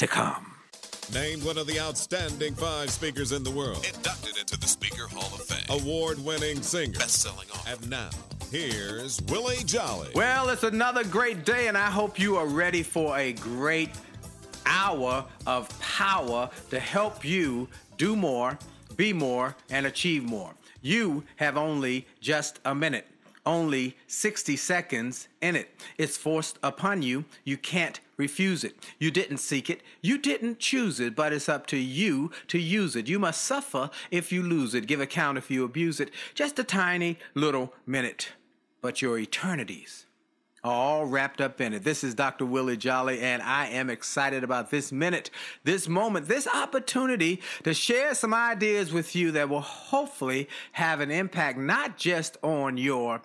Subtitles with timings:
[0.00, 0.54] to come.
[1.12, 3.84] Named one of the outstanding five speakers in the world.
[3.86, 5.78] Inducted into the Speaker Hall of Fame.
[5.78, 6.98] Award winning singer.
[6.98, 7.72] Best selling author.
[7.72, 8.08] And now,
[8.50, 10.08] here's Willie Jolley.
[10.14, 13.90] Well, it's another great day, and I hope you are ready for a great
[14.64, 18.58] hour of power to help you do more,
[18.96, 20.54] be more, and achieve more.
[20.80, 23.06] You have only just a minute
[23.46, 25.74] only 60 seconds in it.
[25.98, 27.24] It's forced upon you.
[27.44, 28.76] You can't refuse it.
[28.98, 29.80] You didn't seek it.
[30.02, 33.08] You didn't choose it, but it's up to you to use it.
[33.08, 34.86] You must suffer if you lose it.
[34.86, 36.10] Give account if you abuse it.
[36.34, 38.32] Just a tiny little minute,
[38.82, 40.06] but your eternities
[40.62, 41.84] are all wrapped up in it.
[41.84, 42.44] This is Dr.
[42.44, 45.30] Willie Jolley, and I am excited about this minute,
[45.64, 51.10] this moment, this opportunity to share some ideas with you that will hopefully have an
[51.10, 53.22] impact not just on your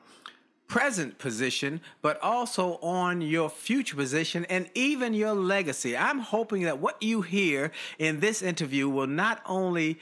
[0.67, 5.95] present position, but also on your future position and even your legacy.
[5.95, 9.99] I'm hoping that what you hear in this interview will not only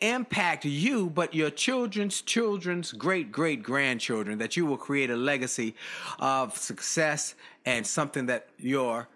[0.00, 5.74] impact you, but your children's children's great great grandchildren, that you will create a legacy
[6.18, 9.08] of success and something that your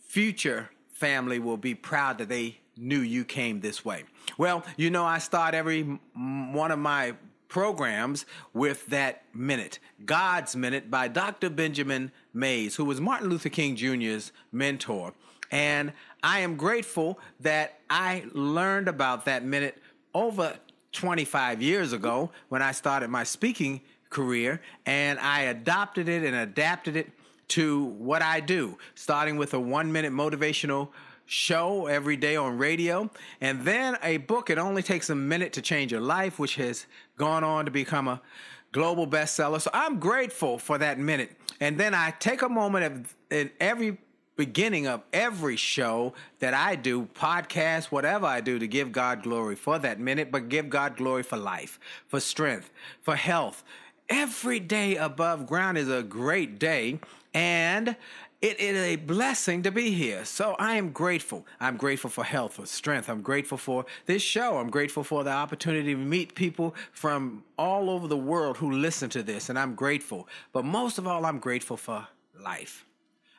[0.00, 4.04] future family will be proud that they knew you came this way.
[4.38, 7.14] Well, you know, I start every one of my
[7.52, 8.24] programs
[8.54, 11.50] with that minute, God's Minute by Dr.
[11.50, 15.12] Benjamin Mays, who was Martin Luther King Jr.'s mentor.
[15.50, 15.92] And
[16.22, 19.76] I am grateful that I learned about that minute
[20.14, 20.54] over
[20.92, 26.96] 25 years ago when I started my speaking career, and I adopted it and adapted
[26.96, 27.10] it
[27.48, 30.88] to what I do, starting with a one minute motivational
[31.32, 33.10] show every day on radio,
[33.40, 34.50] and then a book.
[34.50, 38.06] It only takes a minute to change your life, which has gone on to become
[38.06, 38.20] a
[38.70, 39.60] global bestseller.
[39.60, 41.30] So I'm grateful for that minute.
[41.58, 43.96] And then I take a moment of, in every
[44.36, 49.56] beginning of every show that I do, podcast, whatever I do, to give God glory
[49.56, 52.70] for that minute, but give God glory for life, for strength,
[53.00, 53.64] for health.
[54.08, 57.00] Every day above ground is a great day.
[57.32, 57.96] And
[58.42, 60.24] it is a blessing to be here.
[60.24, 61.46] So I am grateful.
[61.60, 63.08] I'm grateful for health, for strength.
[63.08, 64.58] I'm grateful for this show.
[64.58, 69.08] I'm grateful for the opportunity to meet people from all over the world who listen
[69.10, 69.48] to this.
[69.48, 70.28] And I'm grateful.
[70.52, 72.84] But most of all, I'm grateful for life.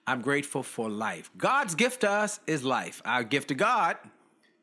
[0.07, 1.29] I'm grateful for life.
[1.37, 3.01] God's gift to us is life.
[3.03, 3.97] Our gift to God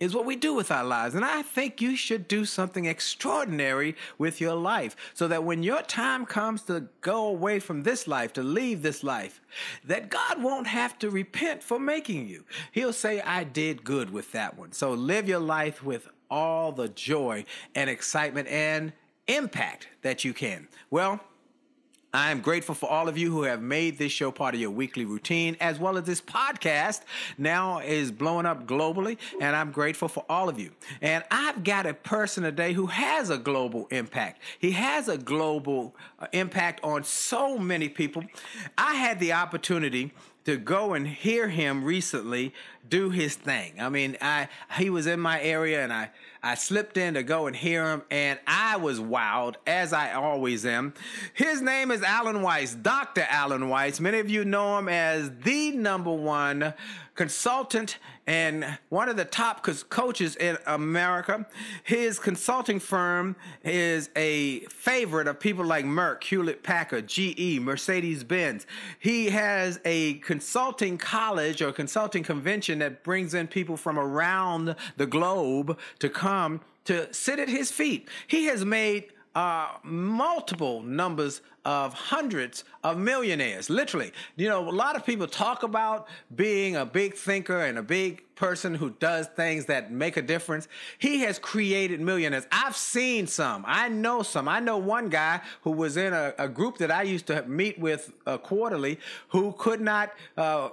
[0.00, 1.14] is what we do with our lives.
[1.14, 5.82] And I think you should do something extraordinary with your life so that when your
[5.82, 9.40] time comes to go away from this life, to leave this life,
[9.84, 12.44] that God won't have to repent for making you.
[12.72, 14.72] He'll say, I did good with that one.
[14.72, 17.44] So live your life with all the joy
[17.74, 18.92] and excitement and
[19.26, 20.68] impact that you can.
[20.90, 21.20] Well,
[22.12, 24.70] I am grateful for all of you who have made this show part of your
[24.70, 27.02] weekly routine, as well as this podcast
[27.38, 30.72] now is blowing up globally, and I'm grateful for all of you.
[31.00, 34.42] And I've got a person today who has a global impact.
[34.58, 38.24] He has a global uh, impact on so many people.
[38.76, 40.12] I had the opportunity
[40.46, 42.52] to go and hear him recently
[42.88, 43.74] do his thing.
[43.78, 44.48] I mean, I
[44.78, 46.10] he was in my area and I
[46.42, 50.64] I slipped in to go and hear him and I was wowed as I always
[50.64, 50.94] am.
[51.34, 53.26] His name is Alan Weiss, Dr.
[53.28, 54.00] Alan Weiss.
[54.00, 56.72] Many of you know him as the number one
[57.20, 61.44] consultant and one of the top coaches in America.
[61.84, 68.66] His consulting firm is a favorite of people like Merck, Hewlett Packard, GE, Mercedes Benz.
[68.98, 75.06] He has a consulting college or consulting convention that brings in people from around the
[75.06, 78.08] globe to come to sit at his feet.
[78.28, 83.68] He has made uh, multiple numbers of hundreds of millionaires.
[83.68, 87.82] Literally, you know, a lot of people talk about being a big thinker and a
[87.82, 90.66] big person who does things that make a difference.
[90.98, 92.46] He has created millionaires.
[92.50, 93.64] I've seen some.
[93.66, 94.48] I know some.
[94.48, 97.78] I know one guy who was in a, a group that I used to meet
[97.78, 98.98] with uh, quarterly
[99.28, 100.70] who could not uh,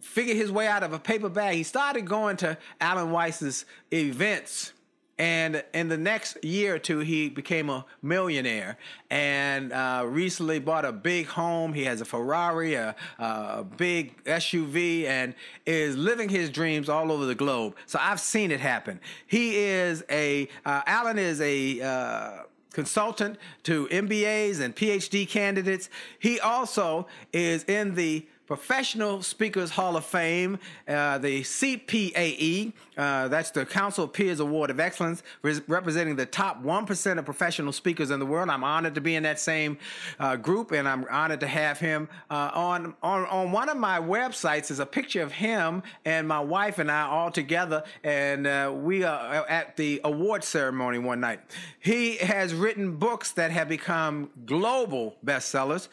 [0.00, 1.56] figure his way out of a paper bag.
[1.56, 4.71] He started going to Alan Weiss's events
[5.18, 8.78] and in the next year or two, he became a millionaire
[9.10, 11.74] and uh, recently bought a big home.
[11.74, 15.34] He has a Ferrari, a, a, big SUV, and
[15.66, 17.76] is living his dreams all over the globe.
[17.86, 19.00] So I've seen it happen.
[19.26, 22.42] He is a, uh, Alan is a, uh,
[22.72, 25.90] consultant to MBAs and PhD candidates.
[26.18, 33.50] He also is in the Professional Speakers Hall of Fame, uh, the CPAE, uh, that's
[33.50, 35.22] the Council of Peers Award of Excellence,
[35.66, 38.50] representing the top 1% of professional speakers in the world.
[38.50, 39.78] I'm honored to be in that same
[40.20, 42.10] uh, group, and I'm honored to have him.
[42.30, 46.40] Uh, on, on, on one of my websites is a picture of him and my
[46.40, 51.40] wife and I all together, and uh, we are at the award ceremony one night.
[51.80, 55.88] He has written books that have become global bestsellers.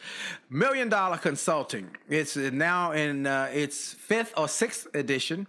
[0.52, 1.94] Million Dollar Consulting.
[2.08, 5.46] It's now in uh, its fifth or sixth edition.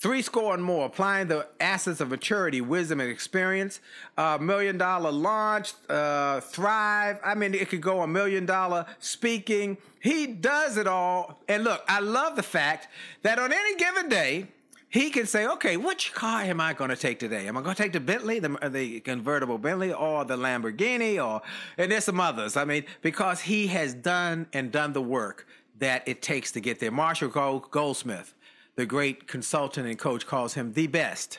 [0.00, 3.78] Three score and more, applying the assets of maturity, wisdom, and experience.
[4.18, 7.20] Uh, million dollar launch, uh, thrive.
[7.22, 9.76] I mean, it could go a million dollar speaking.
[10.00, 11.38] He does it all.
[11.48, 12.88] And look, I love the fact
[13.22, 14.48] that on any given day,
[14.90, 17.46] he can say, okay, which car am I going to take today?
[17.46, 21.42] Am I going to take the Bentley, the, the convertible Bentley, or the Lamborghini, or
[21.78, 22.56] and there's some others.
[22.56, 25.46] I mean, because he has done and done the work
[25.78, 26.90] that it takes to get there.
[26.90, 27.28] Marshall
[27.70, 28.34] Goldsmith,
[28.74, 31.38] the great consultant and coach, calls him the best,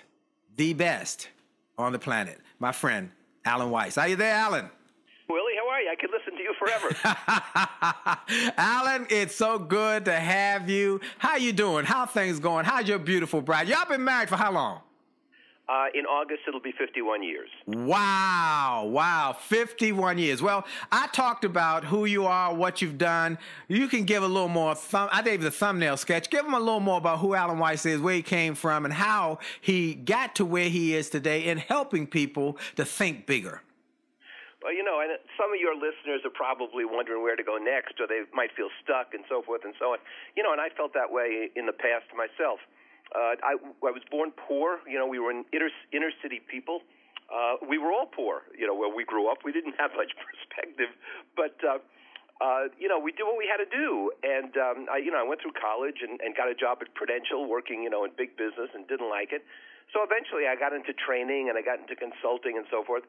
[0.55, 1.27] the best
[1.77, 2.39] on the planet.
[2.57, 3.11] My friend,
[3.43, 3.97] Alan Weiss.
[3.97, 4.69] Are you there, Alan?
[5.27, 5.89] Willie, how are you?
[5.91, 6.95] I could listen to you forever.
[8.57, 10.99] Alan, it's so good to have you.
[11.17, 11.85] How you doing?
[11.85, 12.65] How things going?
[12.65, 13.67] How's your beautiful bride?
[13.67, 14.81] Y'all been married for how long?
[15.69, 17.47] Uh, in August, it'll be 51 years.
[17.65, 20.41] Wow, wow, 51 years.
[20.41, 23.37] Well, I talked about who you are, what you've done.
[23.69, 24.75] You can give a little more.
[24.75, 26.29] Thumb- I gave the thumbnail sketch.
[26.29, 28.93] Give them a little more about who Alan Weiss is, where he came from, and
[28.93, 33.61] how he got to where he is today in helping people to think bigger.
[34.61, 37.97] Well, you know, and some of your listeners are probably wondering where to go next,
[37.97, 39.99] or they might feel stuck and so forth and so on.
[40.37, 42.61] You know, and I felt that way in the past myself.
[43.09, 44.85] Uh, I, I was born poor.
[44.85, 46.85] You know, we were in inner inner city people.
[47.33, 48.45] Uh, we were all poor.
[48.53, 50.93] You know, where we grew up, we didn't have much perspective,
[51.33, 51.57] but.
[51.65, 51.81] Uh,
[52.41, 55.21] uh, you know, we did what we had to do, and um, I, you know,
[55.21, 58.09] I went through college and, and got a job at Prudential, working, you know, in
[58.17, 59.45] big business, and didn't like it.
[59.93, 63.03] So eventually, I got into training and I got into consulting and so forth,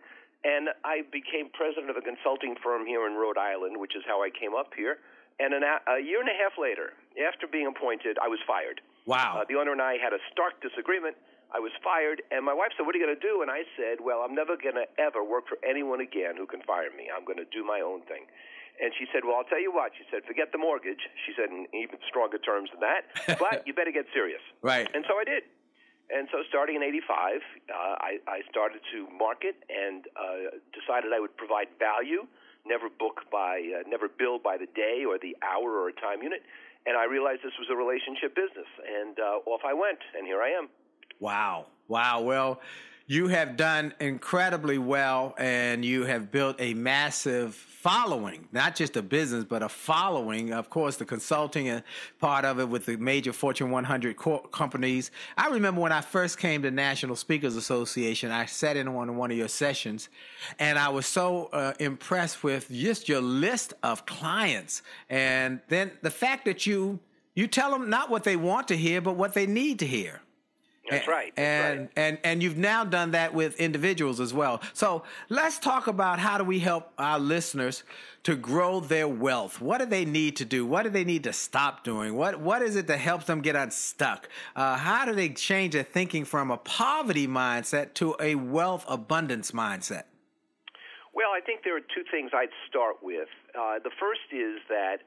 [0.45, 4.23] and I became president of a consulting firm here in Rhode Island, which is how
[4.23, 4.99] I came up here.
[5.39, 8.83] And an, a year and a half later, after being appointed, I was fired.
[9.07, 9.39] Wow.
[9.39, 11.17] Uh, the owner and I had a stark disagreement.
[11.53, 13.69] I was fired, and my wife said, "What are you going to do?" And I
[13.77, 17.13] said, "Well, I'm never going to ever work for anyone again who can fire me.
[17.13, 18.25] I'm going to do my own thing."
[18.81, 21.53] And she said, "Well, I'll tell you what." She said, "Forget the mortgage." She said
[21.53, 24.41] in even stronger terms than that, but you better get serious.
[24.65, 24.89] Right.
[24.97, 25.45] And so I did.
[26.11, 27.41] And so, starting in '85,
[27.71, 32.27] uh, I, I started to market and uh, decided I would provide value,
[32.67, 36.23] never book by, uh, never bill by the day or the hour or a time
[36.23, 36.43] unit
[36.87, 40.43] and I realized this was a relationship business, and uh, off I went, and here
[40.43, 40.69] I am.
[41.21, 42.21] Wow, wow.
[42.21, 42.61] Well,
[43.07, 49.03] you have done incredibly well, and you have built a massive following, not just a
[49.03, 50.53] business, but a following.
[50.53, 51.83] Of course, the consulting
[52.21, 55.11] part of it with the major Fortune 100 co- companies.
[55.37, 59.33] I remember when I first came to National Speakers Association, I sat in on one
[59.33, 60.09] of your sessions,
[60.61, 66.11] and I was so uh, impressed with just your list of clients, and then the
[66.11, 67.01] fact that you
[67.35, 70.21] you tell them not what they want to hear, but what they need to hear.
[70.93, 71.33] That's right.
[71.37, 71.91] That's and right.
[71.97, 74.61] and and you've now done that with individuals as well.
[74.73, 77.83] So let's talk about how do we help our listeners
[78.25, 79.61] to grow their wealth.
[79.61, 80.65] What do they need to do?
[80.65, 82.15] What do they need to stop doing?
[82.15, 84.29] What what is it that helps them get unstuck?
[84.55, 89.51] Uh, how do they change their thinking from a poverty mindset to a wealth abundance
[89.53, 90.05] mindset?
[91.15, 93.29] Well, I think there are two things I'd start with.
[93.55, 94.99] Uh, the first is that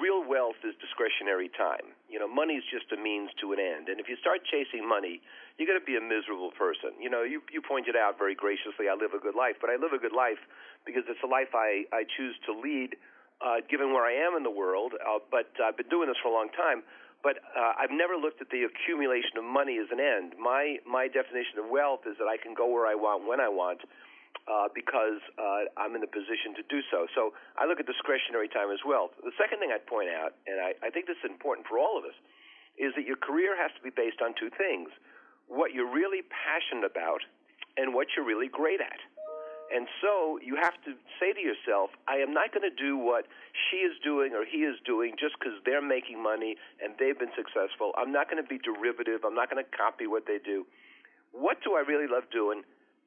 [0.00, 1.94] real wealth is discretionary time.
[2.10, 3.88] You know, money is just a means to an end.
[3.88, 5.22] And if you start chasing money,
[5.56, 6.94] you're going to be a miserable person.
[6.98, 9.76] You know, you, you pointed out very graciously, I live a good life, but I
[9.76, 10.40] live a good life
[10.86, 12.96] because it's a life I, I choose to lead,
[13.40, 14.94] uh, given where I am in the world.
[14.98, 16.82] Uh, but I've been doing this for a long time.
[17.24, 20.36] But uh, I've never looked at the accumulation of money as an end.
[20.36, 23.48] My my definition of wealth is that I can go where I want when I
[23.48, 23.80] want,
[24.44, 27.06] uh, because uh, I'm in the position to do so.
[27.14, 29.10] So I look at discretionary time as well.
[29.24, 31.96] The second thing I'd point out, and I, I think this is important for all
[31.96, 32.16] of us,
[32.76, 34.90] is that your career has to be based on two things
[35.46, 37.20] what you're really passionate about
[37.76, 39.00] and what you're really great at.
[39.72, 43.24] And so you have to say to yourself, I am not going to do what
[43.68, 47.32] she is doing or he is doing just because they're making money and they've been
[47.34, 47.92] successful.
[47.96, 49.24] I'm not going to be derivative.
[49.24, 50.66] I'm not going to copy what they do.
[51.32, 52.62] What do I really love doing?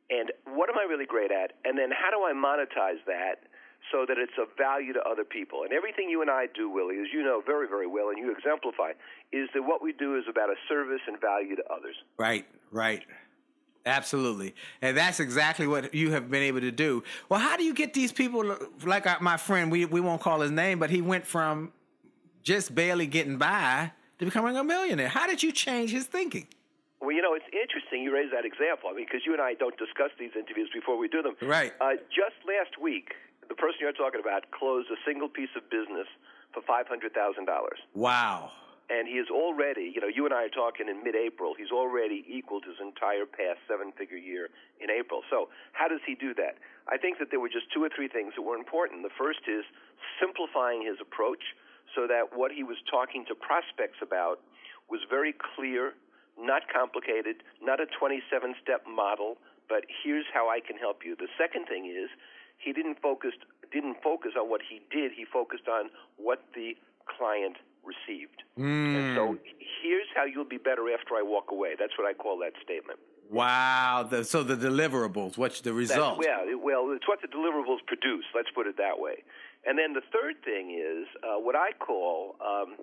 [0.10, 1.54] And what am I really great at?
[1.66, 3.44] And then how do I monetize that
[3.92, 5.64] so that it's of value to other people?
[5.64, 8.32] And everything you and I do, Willie, as you know very, very well, and you
[8.32, 8.92] exemplify,
[9.32, 11.96] is that what we do is about a service and value to others.
[12.18, 13.04] Right, right.
[13.86, 14.54] Absolutely.
[14.82, 17.04] And that's exactly what you have been able to do.
[17.30, 20.42] Well, how do you get these people, like uh, my friend, we, we won't call
[20.42, 21.72] his name, but he went from
[22.44, 25.08] just barely getting by to becoming a millionaire.
[25.08, 26.48] How did you change his thinking?
[27.00, 28.90] Well, you know, it's interesting you raise that example.
[28.90, 31.38] I mean, because you and I don't discuss these interviews before we do them.
[31.42, 31.74] Right.
[31.80, 33.14] Uh, just last week,
[33.48, 36.10] the person you're talking about closed a single piece of business
[36.54, 37.78] for five hundred thousand dollars.
[37.94, 38.52] Wow.
[38.90, 41.52] And he is already, you know, you and I are talking in mid-April.
[41.60, 44.48] He's already equaled his entire past seven-figure year
[44.80, 45.28] in April.
[45.30, 46.56] So, how does he do that?
[46.88, 49.04] I think that there were just two or three things that were important.
[49.04, 49.68] The first is
[50.24, 51.44] simplifying his approach
[51.96, 54.40] so that what he was talking to prospects about
[54.88, 55.92] was very clear
[56.40, 61.16] not complicated, not a 27 step model, but here's how I can help you.
[61.16, 62.10] The second thing is
[62.58, 63.34] he didn't focus
[63.72, 68.44] didn't focus on what he did, he focused on what the client received.
[68.58, 68.96] Mm.
[68.96, 69.38] And so
[69.84, 71.76] here's how you'll be better after I walk away.
[71.78, 73.00] That's what I call that statement.
[73.30, 74.08] Wow.
[74.10, 76.20] The, so the deliverables, what's the result?
[76.20, 78.24] That's, yeah, well, it's what the deliverables produce.
[78.34, 79.24] Let's put it that way.
[79.66, 82.76] And then the third thing is uh, what I call um,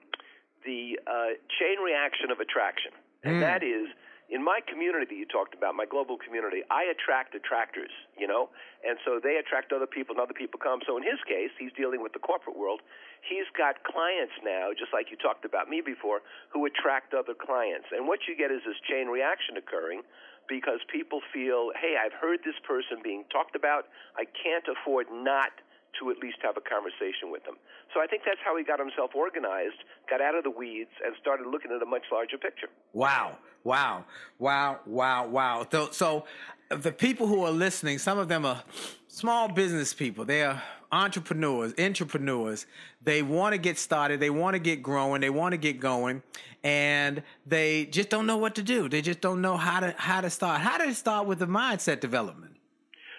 [0.64, 2.92] the uh, chain reaction of attraction
[3.24, 3.40] and mm.
[3.40, 3.88] that is
[4.30, 8.48] in my community that you talked about, my global community, I attract attractors, you know,
[8.80, 10.80] and so they attract other people, and other people come.
[10.88, 12.80] So in his case, he's dealing with the corporate world.
[13.20, 17.92] He's got clients now, just like you talked about me before, who attract other clients.
[17.92, 20.02] And what you get is this chain reaction occurring
[20.48, 23.92] because people feel, hey, I've heard this person being talked about.
[24.16, 25.52] I can't afford not
[26.00, 27.56] to at least have a conversation with them.
[27.92, 29.76] So I think that's how he got himself organized,
[30.08, 32.68] got out of the weeds, and started looking at a much larger picture.
[32.92, 34.04] Wow, wow,
[34.38, 35.66] wow, wow, wow.
[35.70, 36.24] So, so
[36.68, 38.62] the people who are listening, some of them are
[39.08, 40.24] small business people.
[40.24, 42.66] They are entrepreneurs, entrepreneurs.
[43.02, 44.20] They want to get started.
[44.20, 45.20] They want to get growing.
[45.20, 46.22] They want to get going,
[46.62, 48.88] and they just don't know what to do.
[48.88, 50.60] They just don't know how to how to start.
[50.60, 52.53] How to start with the mindset development?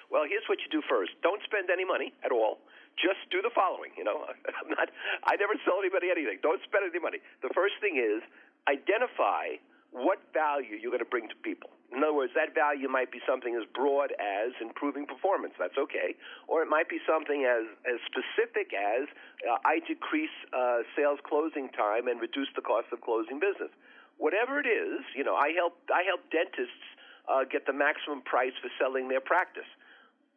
[0.10, 1.18] Well, here's what you do first.
[1.22, 2.62] Don't spend any money at all.
[2.96, 3.92] Just do the following.
[3.98, 4.26] You know,
[4.60, 4.90] I'm not.
[5.26, 6.40] I never sell anybody anything.
[6.42, 7.20] Don't spend any money.
[7.42, 8.24] The first thing is
[8.70, 9.60] identify
[9.96, 11.72] what value you're going to bring to people.
[11.96, 15.56] In other words, that value might be something as broad as improving performance.
[15.56, 16.20] That's okay.
[16.52, 19.08] Or it might be something as, as specific as
[19.48, 23.72] uh, I decrease uh, sales closing time and reduce the cost of closing business.
[24.20, 26.84] Whatever it is, you know, I help I help dentists
[27.32, 29.68] uh, get the maximum price for selling their practice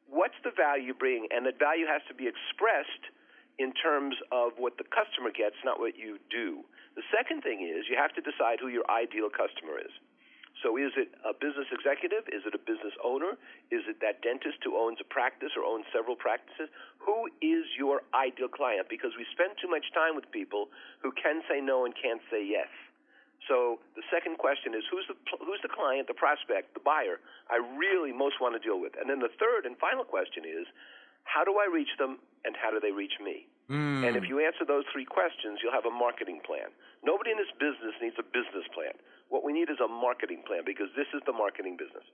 [0.09, 1.29] what's the value bring?
[1.31, 3.13] And that value has to be expressed
[3.59, 6.65] in terms of what the customer gets, not what you do.
[6.97, 9.91] The second thing is you have to decide who your ideal customer is.
[10.63, 12.27] So is it a business executive?
[12.35, 13.39] Is it a business owner?
[13.71, 16.67] Is it that dentist who owns a practice or owns several practices?
[16.99, 18.91] Who is your ideal client?
[18.91, 20.67] Because we spend too much time with people
[20.99, 22.71] who can say no and can't say yes.
[23.49, 27.57] So the second question is who's the who's the client, the prospect, the buyer I
[27.81, 28.93] really most want to deal with?
[29.01, 30.69] And then the third and final question is
[31.25, 33.49] how do I reach them and how do they reach me?
[33.69, 34.05] Mm.
[34.05, 36.73] And if you answer those three questions, you'll have a marketing plan.
[37.05, 38.97] Nobody in this business needs a business plan.
[39.29, 42.05] What we need is a marketing plan because this is the marketing business.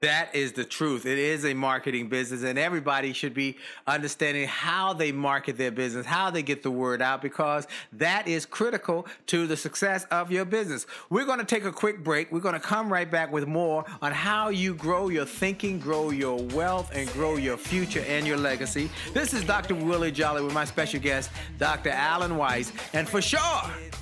[0.00, 1.06] That is the truth.
[1.06, 6.06] It is a marketing business, and everybody should be understanding how they market their business,
[6.06, 10.44] how they get the word out, because that is critical to the success of your
[10.44, 10.86] business.
[11.10, 12.30] We're going to take a quick break.
[12.30, 16.10] We're going to come right back with more on how you grow your thinking, grow
[16.10, 18.90] your wealth, and grow your future and your legacy.
[19.12, 19.74] This is Dr.
[19.74, 21.90] Willie Jolley with my special guest, Dr.
[21.90, 23.40] Alan Weiss, and for sure,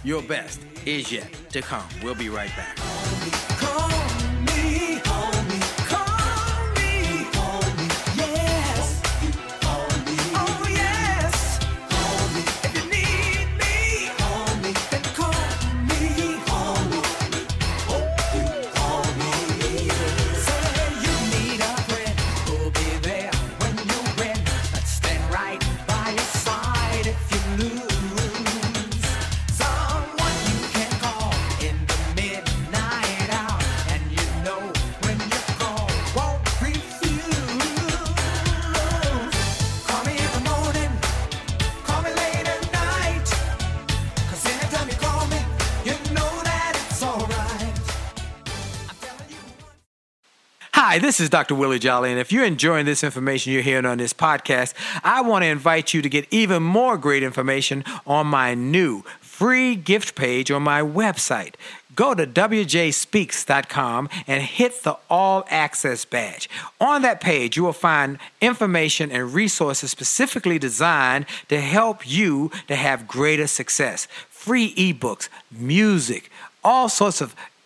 [0.04, 1.88] your best is yet to come.
[2.02, 3.55] We'll be right back.
[50.96, 51.54] Hi, this is Dr.
[51.54, 54.72] Willie Jolley, and if you're enjoying this information you're hearing on this podcast,
[55.04, 59.76] I want to invite you to get even more great information on my new free
[59.76, 61.56] gift page on my website.
[61.94, 66.48] Go to wjspeaks.com and hit the All Access badge.
[66.80, 72.74] On that page, you will find information and resources specifically designed to help you to
[72.74, 74.08] have greater success.
[74.30, 76.30] Free ebooks, music,
[76.64, 77.36] all sorts of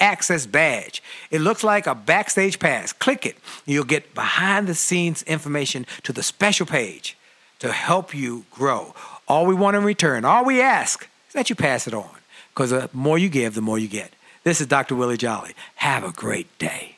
[0.00, 1.02] access badge.
[1.30, 2.92] It looks like a backstage pass.
[2.92, 3.36] Click it.
[3.66, 7.16] You'll get behind the scenes information to the special page
[7.60, 8.94] to help you grow.
[9.28, 12.10] All we want in return, all we ask is that you pass it on
[12.54, 14.12] because the more you give, the more you get.
[14.42, 14.96] This is Dr.
[14.96, 15.54] Willie Jolley.
[15.76, 16.96] Have a great day.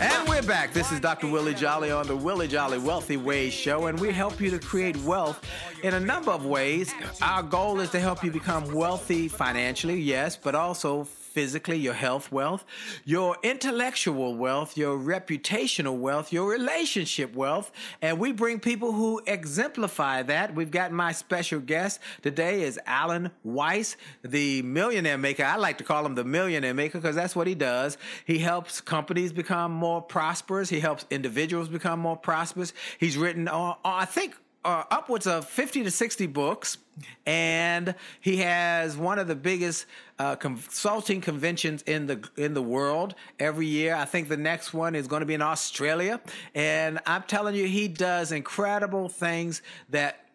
[0.00, 0.72] And we're back.
[0.72, 1.26] This is Dr.
[1.26, 4.96] Willie Jolley on the Willie Jolley Wealthy Ways Show, and we help you to create
[4.98, 5.40] wealth
[5.82, 6.94] in a number of ways.
[7.20, 12.32] Our goal is to help you become wealthy financially, yes, but also physically, your health
[12.32, 12.64] wealth,
[13.04, 17.70] your intellectual wealth, your reputational wealth, your relationship wealth.
[18.00, 20.54] And we bring people who exemplify that.
[20.54, 25.44] We've got my special guest today is Alan Weiss, the millionaire maker.
[25.44, 27.98] I like to call him the millionaire maker because that's what he does.
[28.24, 30.70] He helps companies become more prosperous.
[30.70, 32.72] He helps individuals become more prosperous.
[32.98, 36.78] He's written, uh, I think, uh, upwards of 50 to 60 books,
[37.24, 39.86] and he has one of the biggest
[40.18, 43.94] uh, consulting conventions in the in the world every year.
[43.94, 46.20] I think the next one is going to be in Australia,
[46.54, 50.26] and I'm telling you, he does incredible things that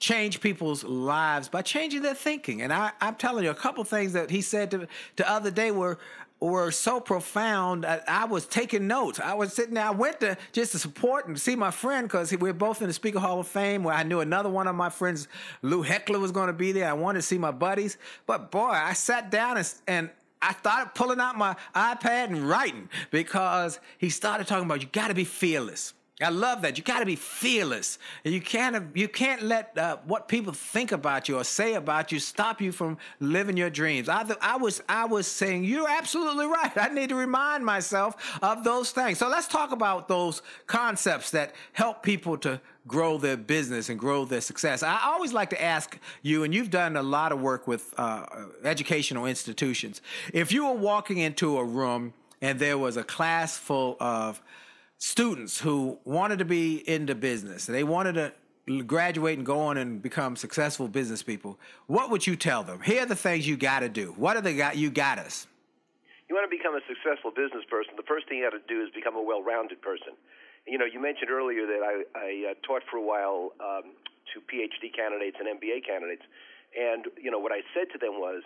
[0.00, 2.62] change people's lives by changing their thinking.
[2.62, 5.70] And I, am telling you, a couple things that he said to the other day
[5.70, 5.98] were
[6.40, 7.86] were so profound.
[7.86, 9.18] I, I, was taking notes.
[9.20, 9.84] I was sitting there.
[9.84, 12.88] I went to just to support and see my friend because we are both in
[12.88, 13.82] the Speaker Hall of Fame.
[13.82, 15.28] Where I knew another one of my friends,
[15.62, 16.88] Lou Heckler, was going to be there.
[16.88, 17.96] I wanted to see my buddies,
[18.26, 20.10] but boy, I sat down and, and
[20.42, 25.08] I started pulling out my iPad and writing because he started talking about you got
[25.08, 25.94] to be fearless.
[26.22, 26.78] I love that.
[26.78, 27.98] You got to be fearless.
[28.24, 32.18] You can't you can't let uh, what people think about you or say about you
[32.20, 34.08] stop you from living your dreams.
[34.08, 36.72] I, I was I was saying you're absolutely right.
[36.74, 39.18] I need to remind myself of those things.
[39.18, 44.24] So let's talk about those concepts that help people to grow their business and grow
[44.24, 44.82] their success.
[44.82, 48.24] I always like to ask you, and you've done a lot of work with uh,
[48.64, 50.00] educational institutions.
[50.32, 54.40] If you were walking into a room and there was a class full of
[54.98, 58.32] students who wanted to be into business, they wanted to
[58.82, 62.80] graduate and go on and become successful business people, what would you tell them?
[62.80, 64.14] Here are the things you got to do.
[64.16, 65.46] What are the got you got us?
[66.28, 67.94] You want to become a successful business person.
[67.96, 70.18] The first thing you got to do is become a well-rounded person.
[70.66, 73.94] You know, you mentioned earlier that I, I uh, taught for a while um,
[74.34, 76.26] to PhD candidates and MBA candidates,
[76.74, 78.42] and you know what I said to them was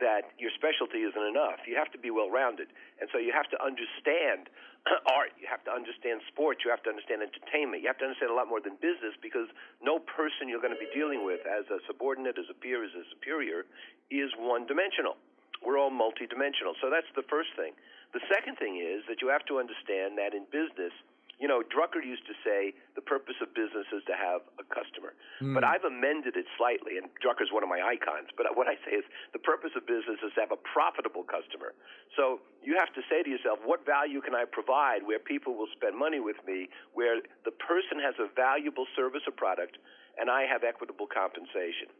[0.00, 1.62] that your specialty isn't enough.
[1.66, 2.68] You have to be well rounded.
[2.98, 4.50] And so you have to understand
[5.08, 8.34] art, you have to understand sports, you have to understand entertainment, you have to understand
[8.34, 9.48] a lot more than business because
[9.80, 12.92] no person you're going to be dealing with as a subordinate, as a peer, as
[12.92, 13.64] a superior
[14.10, 15.16] is one dimensional.
[15.64, 16.76] We're all multidimensional.
[16.82, 17.72] So that's the first thing.
[18.12, 20.92] The second thing is that you have to understand that in business,
[21.38, 25.18] you know, Drucker used to say the purpose of business is to have a customer.
[25.42, 25.54] Mm.
[25.54, 28.30] But I've amended it slightly, and Drucker's one of my icons.
[28.38, 31.74] But what I say is the purpose of business is to have a profitable customer.
[32.14, 35.70] So you have to say to yourself, what value can I provide where people will
[35.74, 39.78] spend money with me, where the person has a valuable service or product,
[40.18, 41.90] and I have equitable compensation?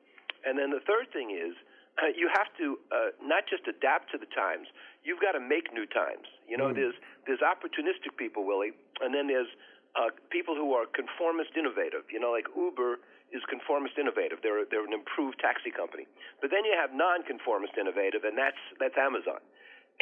[0.47, 1.57] And then the third thing is,
[2.03, 4.67] uh, you have to uh, not just adapt to the times.
[5.07, 6.27] You've got to make new times.
[6.49, 6.75] You know, mm.
[6.75, 6.95] there's
[7.27, 9.51] there's opportunistic people, Willie, and then there's
[9.95, 12.03] uh, people who are conformist innovative.
[12.11, 12.99] You know, like Uber
[13.31, 14.43] is conformist innovative.
[14.43, 16.07] They're they're an improved taxi company.
[16.43, 19.39] But then you have non-conformist innovative, and that's that's Amazon.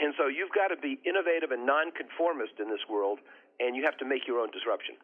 [0.00, 3.20] And so you've got to be innovative and nonconformist in this world,
[3.61, 4.96] and you have to make your own disruption.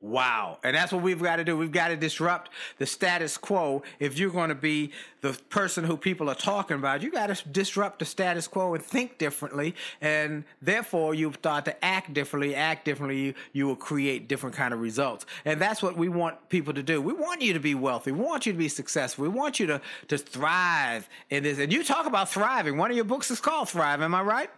[0.00, 0.58] Wow.
[0.62, 1.56] And that's what we've got to do.
[1.56, 3.82] We've got to disrupt the status quo.
[3.98, 7.48] If you're going to be the person who people are talking about, you got to
[7.48, 9.74] disrupt the status quo and think differently.
[10.00, 13.18] And therefore, you start to act differently, act differently.
[13.18, 15.26] You, you will create different kind of results.
[15.44, 17.02] And that's what we want people to do.
[17.02, 18.12] We want you to be wealthy.
[18.12, 19.24] We want you to be successful.
[19.24, 21.58] We want you to, to thrive in this.
[21.58, 22.76] And you talk about thriving.
[22.76, 24.00] One of your books is called Thrive.
[24.00, 24.50] Am I right?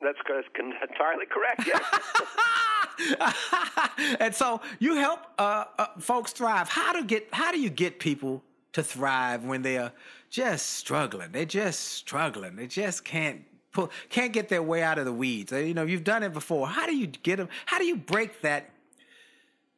[0.00, 1.68] That's, that's entirely correct.
[1.68, 1.82] Yes.
[4.20, 6.68] and so you help uh, uh, folks thrive.
[6.68, 7.28] How to get?
[7.32, 9.92] How do you get people to thrive when they are
[10.30, 11.32] just struggling?
[11.32, 12.56] They're just struggling.
[12.56, 15.52] They just can't pull, can't get their way out of the weeds.
[15.52, 16.66] You know, you've done it before.
[16.66, 17.48] How do you get them?
[17.66, 18.70] How do you break that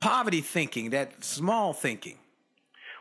[0.01, 2.19] poverty thinking, that small thinking?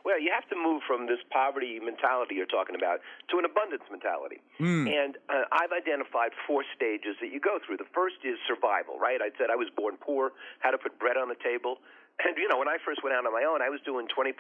[0.10, 2.98] Well, you have to move from this poverty mentality you're talking about
[3.30, 4.42] to an abundance mentality.
[4.58, 4.90] Mm.
[4.90, 7.78] And uh, I've identified four stages that you go through.
[7.78, 9.22] The first is survival, right?
[9.22, 10.34] I said I was born poor,
[10.66, 11.78] had to put bread on the table.
[12.20, 14.36] And, you know, when I first went out on my own, I was doing $25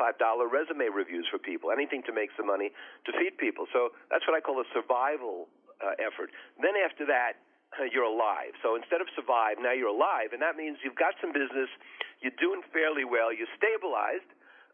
[0.52, 2.76] resume reviews for people, anything to make some money
[3.08, 3.72] to feed people.
[3.72, 5.48] So that's what I call a survival
[5.80, 6.28] uh, effort.
[6.60, 7.40] Then after that,
[7.96, 8.52] you're alive.
[8.60, 10.36] So instead of survive, now you're alive.
[10.36, 11.72] And that means you've got some business,
[12.20, 14.28] you're doing fairly well, you're stabilized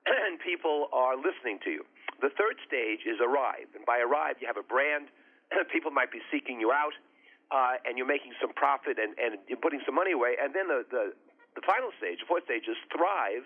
[0.26, 1.84] and people are listening to you.
[2.22, 5.10] The third stage is arrive, and by arrive, you have a brand.
[5.74, 6.96] people might be seeking you out,
[7.52, 10.36] uh, and you're making some profit and, and you're putting some money away.
[10.42, 11.04] And then the, the,
[11.56, 13.46] the final stage, the fourth stage, is thrive.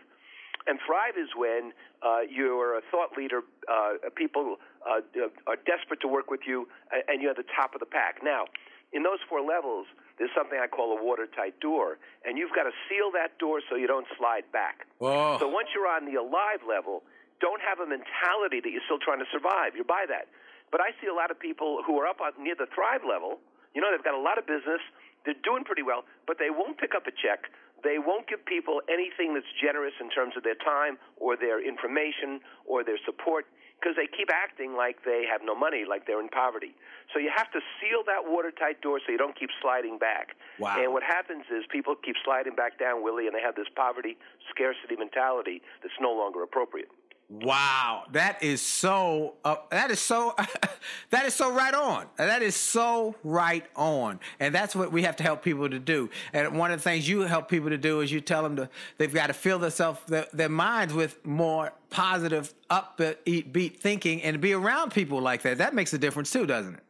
[0.68, 1.72] And thrive is when
[2.04, 5.02] uh, you're a thought leader, uh, people uh,
[5.48, 6.68] are desperate to work with you,
[7.08, 8.20] and you're at the top of the pack.
[8.24, 8.46] Now,
[8.92, 9.86] in those four levels,
[10.18, 13.76] there's something I call a watertight door, and you've got to seal that door so
[13.78, 14.88] you don't slide back.
[14.98, 15.38] Whoa.
[15.40, 17.04] So once you're on the alive level,
[17.40, 19.78] don't have a mentality that you're still trying to survive.
[19.78, 20.28] You're by that.
[20.72, 23.40] But I see a lot of people who are up on, near the thrive level.
[23.74, 24.82] You know, they've got a lot of business.
[25.26, 27.50] They're doing pretty well, but they won't pick up a check.
[27.84, 32.44] They won't give people anything that's generous in terms of their time or their information
[32.68, 33.48] or their support
[33.80, 36.76] because they keep acting like they have no money, like they're in poverty.
[37.14, 40.36] So you have to seal that watertight door so you don't keep sliding back.
[40.60, 40.76] Wow.
[40.78, 44.18] And what happens is people keep sliding back down, Willie, and they have this poverty
[44.52, 46.90] scarcity mentality that's no longer appropriate.
[47.32, 49.36] Wow, that is so.
[49.46, 50.36] Uh, that is so.
[51.12, 52.08] that is so right on.
[52.18, 56.10] That is so right on, and that's what we have to help people to do.
[56.34, 58.70] And one of the things you help people to do is you tell them to
[58.98, 64.42] they've got to fill themselves their, their minds with more positive, upbeat beat thinking, and
[64.42, 65.60] be around people like that.
[65.60, 66.84] That makes a difference too, doesn't it?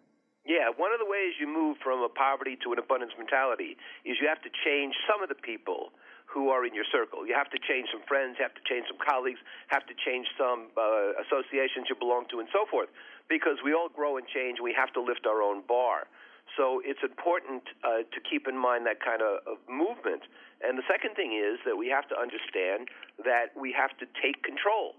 [0.46, 3.76] Yeah, one of the ways you move from a poverty to an abundance mentality
[4.06, 5.92] is you have to change some of the people
[6.30, 7.26] who are in your circle.
[7.26, 9.42] You have to change some friends, you have to change some colleagues,
[9.74, 12.90] have to change some uh, associations you belong to, and so forth.
[13.28, 16.06] Because we all grow and change, we have to lift our own bar.
[16.58, 20.26] So it's important uh, to keep in mind that kind of, of movement.
[20.62, 22.90] And the second thing is that we have to understand
[23.26, 24.98] that we have to take control.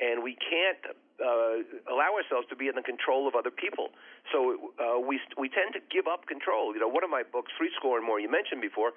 [0.00, 3.90] And we can't uh, allow ourselves to be in the control of other people.
[4.32, 6.72] So uh, we we tend to give up control.
[6.72, 8.96] You know, one of my books, Three Score and More, you mentioned before,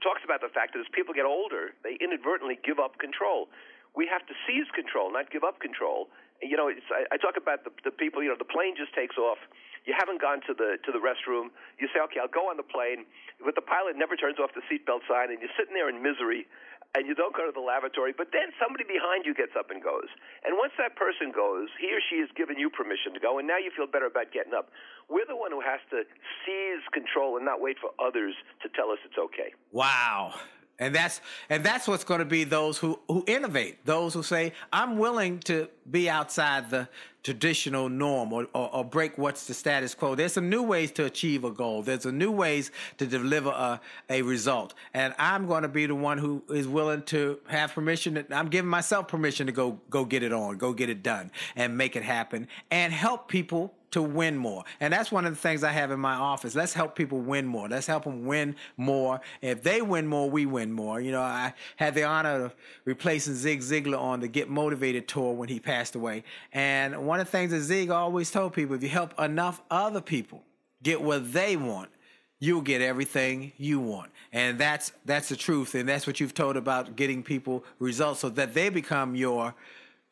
[0.00, 3.48] talks about the fact that as people get older, they inadvertently give up control.
[3.96, 6.08] We have to seize control, not give up control.
[6.40, 8.22] You know, I, I talk about the, the people.
[8.22, 9.38] You know, the plane just takes off.
[9.84, 11.52] You haven't gone to the to the restroom.
[11.80, 13.04] You say, okay, I'll go on the plane,
[13.44, 16.48] but the pilot never turns off the seatbelt sign, and you're sitting there in misery
[16.94, 19.82] and you don't go to the lavatory, but then somebody behind you gets up and
[19.82, 20.10] goes.
[20.42, 23.46] And once that person goes, he or she has given you permission to go, and
[23.46, 24.70] now you feel better about getting up.
[25.08, 26.02] We're the one who has to
[26.42, 29.54] seize control and not wait for others to tell us it's okay.
[29.70, 30.34] Wow.
[30.80, 34.54] And that's and that's what's going to be those who who innovate, those who say,
[34.72, 36.88] "I'm willing to be outside the
[37.22, 41.04] traditional norm or, or, or, break what's the status quo." There's some new ways to
[41.04, 41.82] achieve a goal.
[41.82, 45.94] There's a new ways to deliver a, a result, and I'm going to be the
[45.94, 48.14] one who is willing to have permission.
[48.14, 51.30] To, I'm giving myself permission to go go get it on, go get it done,
[51.56, 54.64] and make it happen, and help people to win more.
[54.78, 56.54] And that's one of the things I have in my office.
[56.54, 57.68] Let's help people win more.
[57.68, 59.20] Let's help them win more.
[59.42, 61.00] If they win more, we win more.
[61.00, 62.54] You know, I had the honor of
[62.84, 66.24] replacing Zig Ziglar on the Get Motivated tour when he passed away.
[66.52, 70.00] And one of the things that Zig always told people, if you help enough other
[70.00, 70.44] people
[70.80, 71.90] get what they want,
[72.38, 74.12] you'll get everything you want.
[74.32, 75.74] And that's that's the truth.
[75.74, 79.56] And that's what you've told about getting people results so that they become your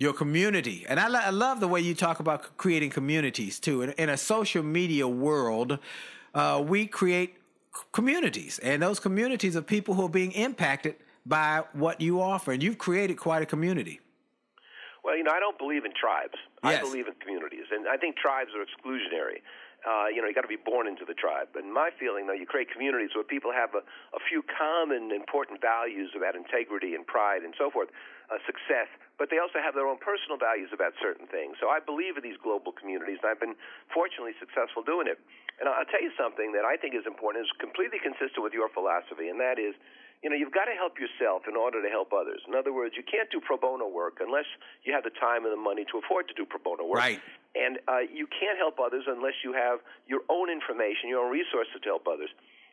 [0.00, 0.86] your community.
[0.88, 3.82] And I, I, love the way you talk about creating communities too.
[3.82, 5.78] In, in a social media world,
[6.34, 7.36] uh, we create
[7.92, 12.60] communities, and those communities are people who are being impacted by what you offer, and
[12.60, 14.00] you've created quite a community.
[15.04, 16.34] Well, you know, I don't believe in tribes.
[16.64, 16.78] Yes.
[16.78, 19.42] I believe in communities, and I think tribes are exclusionary.
[19.86, 21.54] Uh, you know, you got to be born into the tribe.
[21.54, 25.62] And my feeling, though, you create communities where people have a, a few common important
[25.62, 27.86] values about integrity and pride and so forth,
[28.26, 28.90] uh, success,
[29.22, 31.54] but they also have their own personal values about certain things.
[31.62, 33.54] So I believe in these global communities, and I've been
[33.94, 35.22] fortunately successful doing it.
[35.62, 38.70] And I'll tell you something that I think is important, is completely consistent with your
[38.70, 39.78] philosophy, and that is
[40.22, 42.42] you know, you've got to help yourself in order to help others.
[42.46, 44.50] In other words, you can't do pro bono work unless
[44.82, 46.98] you have the time and the money to afford to do pro bono work.
[46.98, 47.22] Right.
[47.54, 49.78] And uh, you can't help others unless you have
[50.10, 52.30] your own information, your own resources to help others.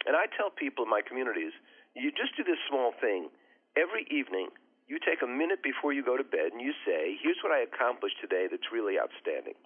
[0.10, 1.54] And I tell people in my communities,
[1.94, 3.30] you just do this small thing.
[3.78, 4.50] Every evening,
[4.88, 7.66] you take a minute before you go to bed and you say, here's what I
[7.66, 9.58] accomplished today that's really outstanding.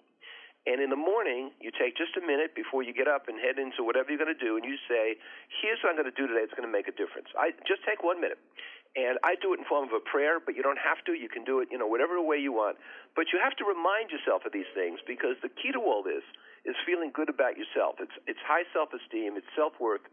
[0.68, 3.56] And in the morning, you take just a minute before you get up and head
[3.56, 5.16] into whatever you're going to do, and you say,
[5.64, 6.44] "Here's what I'm going to do today.
[6.44, 8.36] It's going to make a difference." I just take one minute,
[8.92, 10.36] and I do it in form of a prayer.
[10.36, 11.16] But you don't have to.
[11.16, 12.76] You can do it, you know, whatever way you want.
[13.16, 16.24] But you have to remind yourself of these things because the key to all this
[16.68, 17.96] is feeling good about yourself.
[17.96, 19.40] It's it's high self-esteem.
[19.40, 20.04] It's self-worth,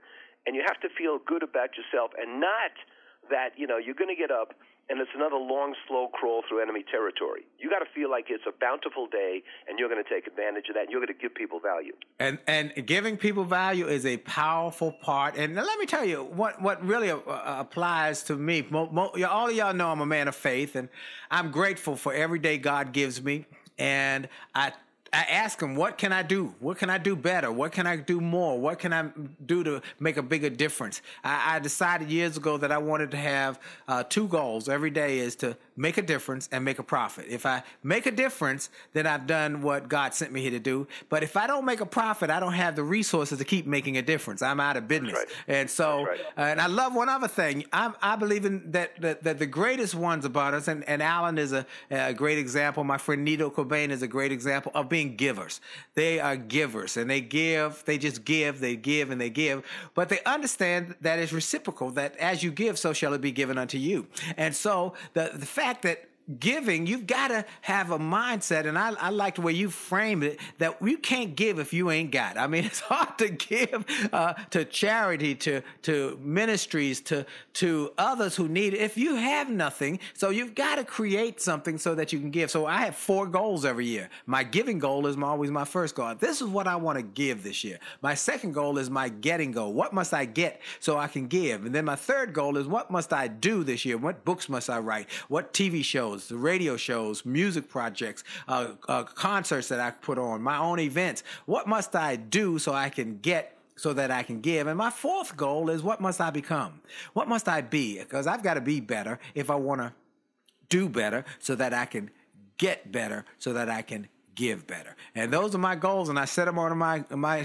[0.47, 2.71] and you have to feel good about yourself, and not
[3.27, 4.55] that you know you're going to get up
[4.89, 7.45] and it's another long, slow crawl through enemy territory.
[7.59, 10.65] You got to feel like it's a bountiful day, and you're going to take advantage
[10.69, 10.83] of that.
[10.83, 11.93] and You're going to give people value.
[12.19, 15.35] And and giving people value is a powerful part.
[15.35, 18.65] And let me tell you what what really uh, uh, applies to me.
[18.69, 20.89] Mo, mo, all of y'all know I'm a man of faith, and
[21.29, 23.45] I'm grateful for every day God gives me.
[23.77, 24.71] And I
[25.13, 26.53] I ask him, what can I do?
[26.59, 27.51] What can I do better?
[27.51, 28.59] What can I do more?
[28.59, 29.09] What can I
[29.45, 31.01] do to make a bigger difference?
[31.23, 35.19] I, I decided years ago that I wanted to have uh, two goals every day
[35.19, 37.27] is to make a difference and make a profit.
[37.29, 40.87] If I make a difference, then I've done what God sent me here to do.
[41.09, 43.97] But if I don't make a profit, I don't have the resources to keep making
[43.97, 44.41] a difference.
[44.41, 45.13] I'm out of business.
[45.13, 45.27] Right.
[45.47, 46.19] And so, right.
[46.37, 47.65] uh, and I love one other thing.
[47.71, 51.37] I'm, I believe in that, that, that the greatest ones about us, and, and Alan
[51.37, 52.83] is a, a great example.
[52.83, 55.61] My friend Nido Qubein is a great example of being givers.
[55.95, 59.63] They are givers and they give, they just give, they give and they give.
[59.93, 63.57] But they understand that it's reciprocal, that as you give, so shall it be given
[63.57, 64.07] unto you.
[64.35, 68.91] And so the, the fact that giving, you've got to have a mindset, and I,
[68.99, 72.37] I like the way you framed it that you can't give if you ain't got.
[72.37, 78.35] I mean, it's hard to give uh, to charity, to to ministries, to to others
[78.35, 79.99] who need it if you have nothing.
[80.13, 82.51] So you've got to create something so that you can give.
[82.51, 84.09] So I have four goals every year.
[84.25, 86.13] My giving goal is my, always my first goal.
[86.15, 87.79] This is what I want to give this year.
[88.01, 89.73] My second goal is my getting goal.
[89.73, 91.65] What must I get so I can give?
[91.65, 93.97] And then my third goal is what must I do this year?
[93.97, 95.09] What books must I write?
[95.27, 96.16] What TV shows?
[96.17, 100.79] Shows, the radio shows, music projects, uh, uh, concerts that I put on, my own
[100.79, 101.23] events.
[101.45, 104.65] What must I do so I can get so that I can give.
[104.65, 106.81] And my fourth goal is what must I become?
[107.13, 107.99] What must I be?
[107.99, 109.93] Because I've got to be better if I want to
[110.67, 112.09] do better so that I can
[112.57, 114.95] get better so that I can give better.
[115.15, 117.43] And those are my goals, and I set them on my my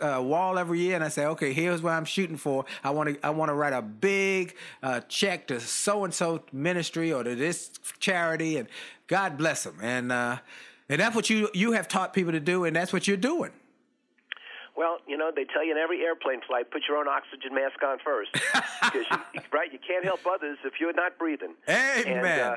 [0.00, 0.96] uh, wall every year.
[0.96, 2.66] And I say, okay, here's what I'm shooting for.
[2.84, 6.42] I want to I want to write a big uh, check to so and so
[6.52, 8.68] ministry or to this charity, and
[9.06, 9.78] God bless them.
[9.80, 10.38] And uh,
[10.90, 13.52] and that's what you you have taught people to do, and that's what you're doing.
[14.76, 17.82] Well, you know, they tell you in every airplane flight, put your own oxygen mask
[17.82, 18.30] on first,
[18.82, 21.54] because you, right, you can't help others if you're not breathing.
[21.66, 22.06] Amen.
[22.06, 22.56] And, uh,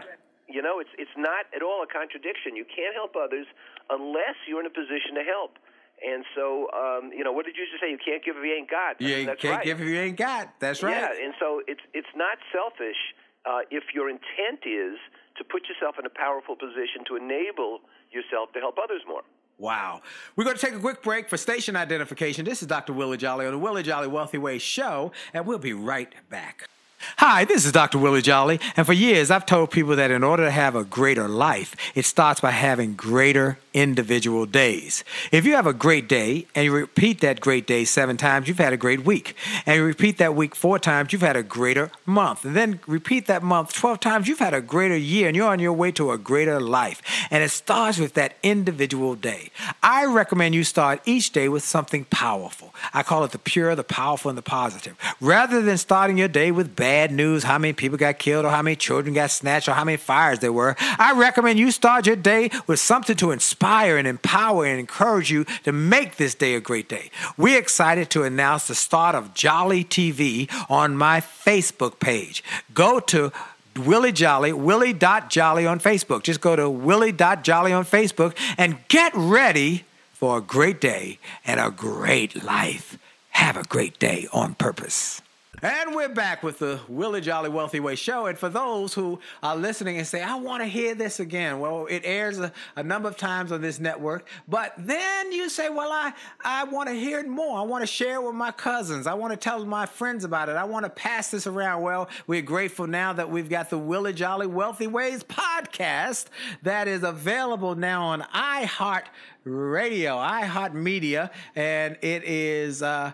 [0.50, 2.56] you know, it's it's not at all a contradiction.
[2.56, 3.46] You can't help others
[3.90, 5.58] unless you're in a position to help.
[6.00, 7.92] And so, um, you know, what did you just say?
[7.92, 9.02] You can't give if you ain't got.
[9.02, 9.66] Yeah, you That's can't right.
[9.66, 10.56] give if you ain't got.
[10.60, 10.96] That's right.
[10.96, 12.98] Yeah, and so it's it's not selfish
[13.46, 14.98] uh, if your intent is
[15.38, 17.80] to put yourself in a powerful position to enable
[18.12, 19.24] yourself to help others more.
[19.58, 20.02] Wow.
[20.36, 22.46] We're going to take a quick break for station identification.
[22.46, 22.94] This is Dr.
[22.94, 26.70] Willie Jolley on the Willie Jolley Wealthy Way show, and we'll be right back.
[27.18, 27.98] Hi, this is Dr.
[27.98, 31.28] Willie Jolley, and for years I've told people that in order to have a greater
[31.28, 35.04] life, it starts by having greater individual days.
[35.32, 38.58] If you have a great day and you repeat that great day seven times, you've
[38.58, 39.36] had a great week.
[39.66, 42.44] And you repeat that week four times, you've had a greater month.
[42.44, 45.60] And then repeat that month 12 times, you've had a greater year and you're on
[45.60, 47.02] your way to a greater life.
[47.30, 49.52] And it starts with that individual day.
[49.84, 52.74] I recommend you start each day with something powerful.
[52.94, 54.98] I call it the pure, the powerful, and the positive.
[55.22, 58.50] Rather than starting your day with bad bad news, how many people got killed, or
[58.50, 62.08] how many children got snatched, or how many fires there were, I recommend you start
[62.08, 66.56] your day with something to inspire and empower and encourage you to make this day
[66.56, 67.12] a great day.
[67.38, 72.44] We're excited to announce the start of Jolley TV on my Facebook page.
[72.74, 73.32] Go to
[73.78, 76.24] Willie Jolley, Willie.Jolley on Facebook.
[76.24, 81.70] Just go to Willie.Jolley on Facebook and get ready for a great day and a
[81.70, 82.98] great life.
[83.30, 85.22] Have a great day on purpose.
[85.62, 88.28] And we're back with the Willie Jolley Wealthy Way show.
[88.28, 91.86] And for those who are listening and say, I want to hear this again, well,
[91.88, 94.26] it airs a, a, number of times on this network.
[94.48, 96.14] But then you say, Well, I,
[96.46, 97.60] I want to hear it more.
[97.60, 99.06] I want to share with my cousins.
[99.06, 100.56] I want to tell my friends about it.
[100.56, 101.82] I want to pass this around.
[101.82, 106.28] Well, we're grateful now that we've got the Willie Jolley Wealthy Ways podcast
[106.64, 109.08] that is available now on iHeart
[109.44, 111.32] Radio, iHeart Media.
[111.54, 113.12] And it is uh,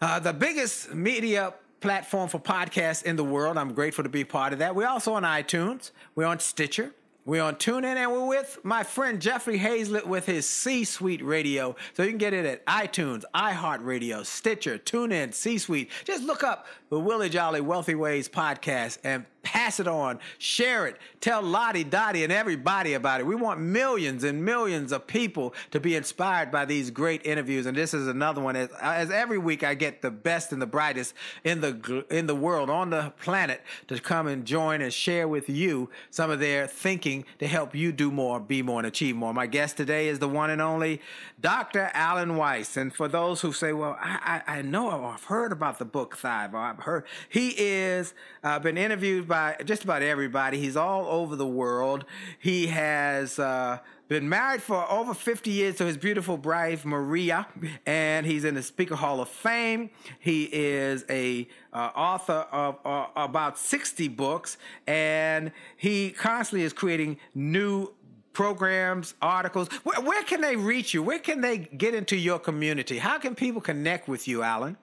[0.00, 1.52] uh, the biggest media
[1.84, 3.58] platform for podcasts in the world.
[3.58, 4.74] I'm grateful to be part of that.
[4.74, 5.90] We're also on iTunes.
[6.14, 6.92] We're on Stitcher.
[7.26, 11.74] We're on TuneIn, and we're with my friend Jeffrey Hayzlett with his C Suite Radio.
[11.94, 15.90] So you can get it at iTunes, iHeartRadio, Stitcher, TuneIn, C Suite.
[16.04, 20.96] Just look up the Willie Jolley Wealthy Ways podcast and pass it on, share it,
[21.20, 23.26] tell Lottie, Dottie, and everybody about it.
[23.26, 27.66] We want millions and millions of people to be inspired by these great interviews.
[27.66, 28.56] And this is another one.
[28.56, 32.34] As, as every week, I get the best and the brightest in the in the
[32.34, 36.66] world, on the planet, to come and join and share with you some of their
[36.66, 39.32] thinking to help you do more, be more, and achieve more.
[39.32, 41.00] My guest today is the one and only
[41.40, 41.90] Dr.
[41.92, 42.76] Alan Weiss.
[42.76, 46.16] And for those who say, "Well, I, I, I know I've heard about the book
[46.16, 50.58] Thrive," or I've heard he is uh, been interviewed by by just about everybody.
[50.58, 52.04] He's all over the world.
[52.38, 57.46] He has uh, been married for over 50 years to his beautiful bride Maria,
[57.86, 59.90] and he's in the Speaker Hall of Fame.
[60.18, 67.18] He is a uh, author of uh, about 60 books, and he constantly is creating
[67.34, 67.92] new
[68.32, 69.68] programs, articles.
[69.84, 71.02] Where, where, can they reach you?
[71.02, 72.98] Where can they get into your community?
[72.98, 74.76] How can people connect with you, Alan?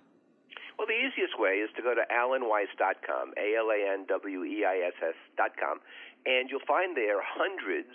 [0.77, 4.65] Well, the easiest way is to go to alanweiss.com, A L A N W E
[4.65, 4.93] I S
[5.37, 5.79] S.com,
[6.25, 7.93] and you'll find there hundreds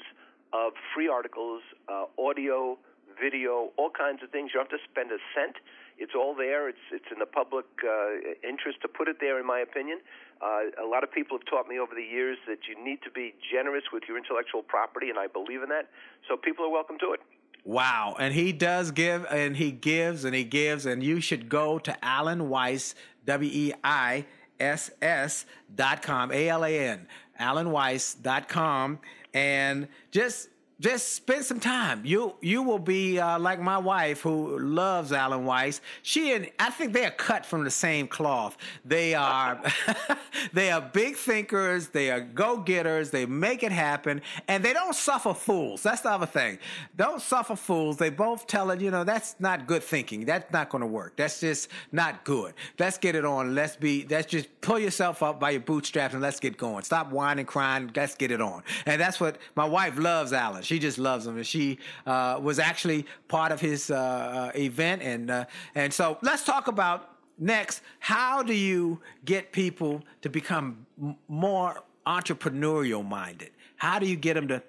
[0.56, 2.78] of free articles, uh, audio,
[3.24, 4.46] video, all kinds of things.
[4.50, 5.56] You don't have to spend a cent.
[6.02, 6.62] It's all there.
[6.72, 9.98] It's it's in the public uh, interest to put it there, in my opinion.
[10.46, 13.10] Uh, a lot of people have taught me over the years that you need to
[13.10, 15.86] be generous with your intellectual property, and I believe in that.
[16.28, 17.20] So people are welcome to it.
[17.64, 18.14] Wow.
[18.20, 20.86] And he does give and he gives and he gives.
[20.86, 24.26] And you should go to Alan Weiss, W E I
[24.60, 29.00] S S dot com, A L A N, Alan Weiss dot com,
[29.36, 32.02] and just just spend some time.
[32.04, 35.80] You you will be uh, like my wife who loves Alan Weiss.
[36.02, 38.58] She and I think they are cut from the same cloth.
[38.84, 39.62] They are
[40.52, 41.88] they are big thinkers.
[41.88, 43.10] They are go getters.
[43.10, 45.82] They make it happen, and they don't suffer fools.
[45.82, 46.58] That's the other thing.
[46.94, 47.96] Don't suffer fools.
[47.96, 48.82] They both tell it.
[48.82, 50.26] You know that's not good thinking.
[50.26, 51.16] That's not going to work.
[51.16, 52.52] That's just not good.
[52.78, 53.54] Let's get it on.
[53.54, 54.06] Let's be.
[54.10, 56.84] Let's just pull yourself up by your bootstraps and let's get going.
[56.84, 57.90] Stop whining, crying.
[57.96, 58.62] Let's get it on.
[58.84, 60.65] And that's what my wife loves, Alan.
[60.66, 65.02] She just loves him, and she uh, was actually part of his uh, uh, event.
[65.02, 67.82] And uh, and so let's talk about next.
[68.00, 70.86] How do you get people to become
[71.28, 73.50] more entrepreneurial minded?
[73.76, 74.62] How do you get them to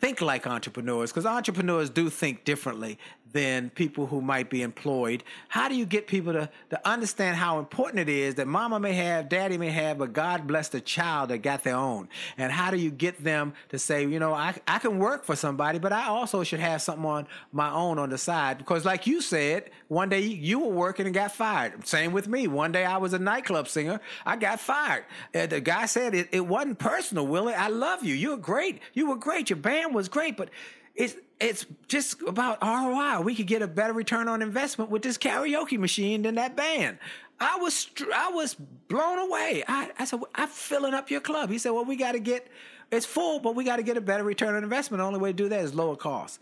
[0.00, 2.98] think like entrepreneurs because entrepreneurs do think differently
[3.34, 5.24] than people who might be employed.
[5.48, 8.92] How do you get people to, to understand how important it is that mama may
[8.92, 12.08] have, daddy may have, but God bless the child that got their own?
[12.38, 15.34] And how do you get them to say, you know, I, I can work for
[15.34, 18.56] somebody, but I also should have something on my own on the side?
[18.58, 21.86] Because, like you said, one day you were working and got fired.
[21.88, 22.46] Same with me.
[22.46, 25.06] One day I was a nightclub singer, I got fired.
[25.34, 27.54] And the guy said, it, it wasn't personal, Willie.
[27.54, 28.14] I love you.
[28.14, 28.80] You were great.
[28.92, 29.50] You were great.
[29.50, 30.50] Your band was great, but
[30.94, 33.20] it's it's just about ROI.
[33.22, 36.98] We could get a better return on investment with this karaoke machine than that band.
[37.40, 39.64] I was I was blown away.
[39.66, 41.50] I, I said, I'm filling up your club.
[41.50, 42.48] He said, Well, we got to get
[42.90, 45.00] it's full, but we got to get a better return on investment.
[45.00, 46.40] The only way to do that is lower cost.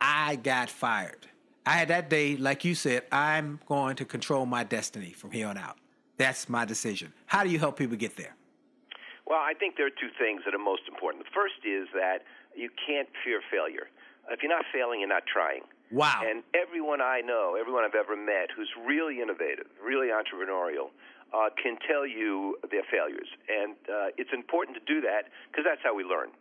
[0.00, 1.26] I got fired.
[1.64, 5.46] I had that day, like you said, I'm going to control my destiny from here
[5.46, 5.76] on out.
[6.16, 7.12] That's my decision.
[7.26, 8.34] How do you help people get there?
[9.26, 11.24] Well, I think there are two things that are most important.
[11.24, 12.24] The first is that
[12.56, 13.88] you can't fear failure.
[14.32, 15.62] If you're not failing, you're not trying.
[15.92, 16.24] Wow.
[16.24, 20.88] And everyone I know, everyone I've ever met who's really innovative, really entrepreneurial,
[21.36, 23.28] uh, can tell you their failures.
[23.48, 26.32] And uh, it's important to do that because that's how we learn.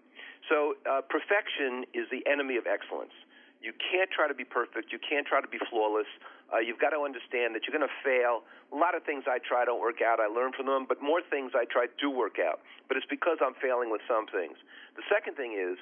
[0.50, 3.14] So, uh, perfection is the enemy of excellence.
[3.62, 4.90] You can't try to be perfect.
[4.92, 6.10] You can't try to be flawless.
[6.50, 8.42] Uh, you've got to understand that you're going to fail.
[8.74, 10.20] A lot of things I try don't work out.
[10.20, 12.60] I learn from them, but more things I try do work out.
[12.90, 14.58] But it's because I'm failing with some things.
[14.98, 15.78] The second thing is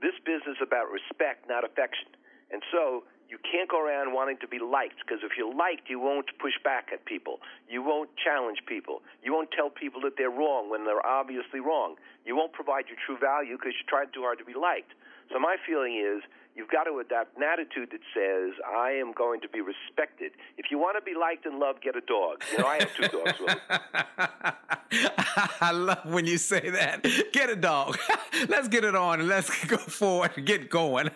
[0.00, 2.08] this business is about respect, not affection.
[2.50, 5.98] And so you can't go around wanting to be liked because if you're liked, you
[5.98, 7.40] won't push back at people.
[7.68, 9.02] You won't challenge people.
[9.22, 11.96] You won't tell people that they're wrong when they're obviously wrong.
[12.24, 14.92] You won't provide your true value because you tried too hard to be liked.
[15.32, 16.22] So my feeling is
[16.54, 20.32] you've got to adopt an attitude that says, I am going to be respected.
[20.56, 22.42] If you want to be liked and loved, get a dog.
[22.52, 23.40] You know, I have two dogs.
[25.60, 27.06] I love when you say that.
[27.32, 27.98] Get a dog.
[28.48, 31.10] let's get it on and let's go forward and get going.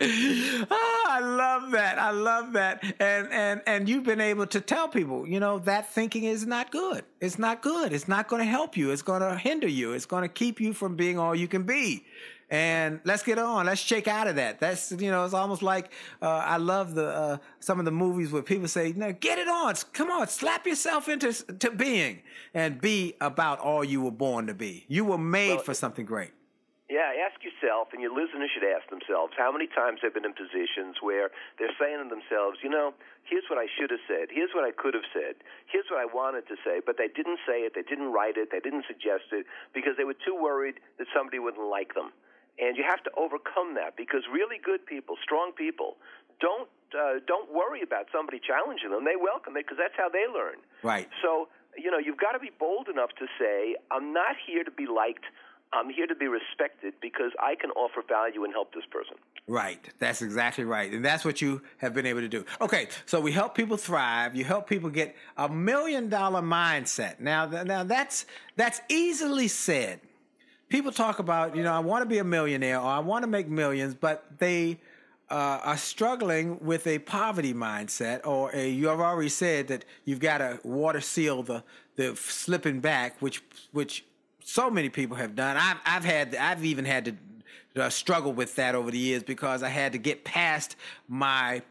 [0.00, 1.98] oh, I love that.
[1.98, 2.82] I love that.
[3.00, 6.70] And and and you've been able to tell people, you know, that thinking is not
[6.70, 7.04] good.
[7.20, 7.92] It's not good.
[7.92, 8.90] It's not going to help you.
[8.90, 9.92] It's going to hinder you.
[9.92, 12.04] It's going to keep you from being all you can be.
[12.50, 13.66] And let's get on.
[13.66, 14.60] Let's shake out of that.
[14.60, 15.90] That's you know, it's almost like
[16.20, 19.48] uh, I love the uh, some of the movies where people say, "No, get it
[19.48, 19.74] on.
[19.92, 22.22] Come on, slap yourself into to being
[22.52, 24.84] and be about all you were born to be.
[24.88, 26.32] You were made well, for something great."
[26.90, 30.36] Yeah, ask yourself, and your listeners should ask themselves how many times they've been in
[30.36, 32.92] positions where they're saying to themselves, you know,
[33.24, 36.04] here's what I should have said, here's what I could have said, here's what I
[36.04, 39.32] wanted to say, but they didn't say it, they didn't write it, they didn't suggest
[39.32, 39.42] it
[39.72, 42.12] because they were too worried that somebody wouldn't like them.
[42.58, 45.96] And you have to overcome that because really good people, strong people,
[46.40, 49.04] don't uh, don't worry about somebody challenging them.
[49.04, 50.62] They welcome it because that's how they learn.
[50.82, 51.08] Right.
[51.22, 54.70] So you know you've got to be bold enough to say, I'm not here to
[54.70, 55.24] be liked.
[55.74, 59.16] I'm here to be respected because I can offer value and help this person.
[59.48, 59.80] Right.
[59.98, 60.92] That's exactly right.
[60.92, 62.44] And that's what you have been able to do.
[62.60, 62.88] Okay.
[63.06, 64.36] So we help people thrive.
[64.36, 67.18] You help people get a million dollar mindset.
[67.18, 68.26] Now, now that's,
[68.56, 70.00] that's easily said.
[70.68, 73.28] People talk about, you know, I want to be a millionaire or I want to
[73.28, 74.78] make millions, but they,
[75.30, 80.20] uh, are struggling with a poverty mindset, or a, you have already said that you've
[80.20, 81.62] got to water seal the
[81.96, 83.42] the slipping back, which
[83.72, 84.04] which
[84.44, 85.56] so many people have done.
[85.56, 89.62] I've I've had I've even had to uh, struggle with that over the years because
[89.62, 90.76] I had to get past
[91.08, 91.62] my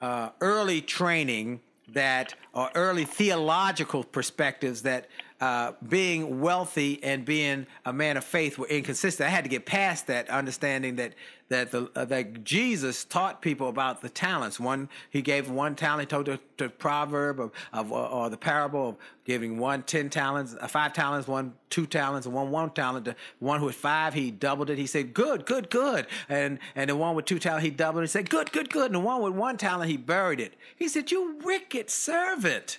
[0.00, 1.60] uh, early training
[1.92, 5.08] that or early theological perspectives that
[5.40, 9.26] uh, being wealthy and being a man of faith were inconsistent.
[9.26, 11.14] I had to get past that, understanding that
[11.48, 14.58] that the uh, that Jesus taught people about the talents.
[14.58, 16.10] One, he gave one talent.
[16.10, 20.92] Told the, proverb of, of or the parable of giving one ten talents, uh, five
[20.92, 23.04] talents, one two talents, and one one talent.
[23.04, 24.78] The one who had five, he doubled it.
[24.78, 28.06] He said, "Good, good, good." And and the one with two talents, he doubled it.
[28.06, 30.54] He said, "Good, good, good." And the one with one talent, he buried it.
[30.74, 32.78] He said, "You wicked servant,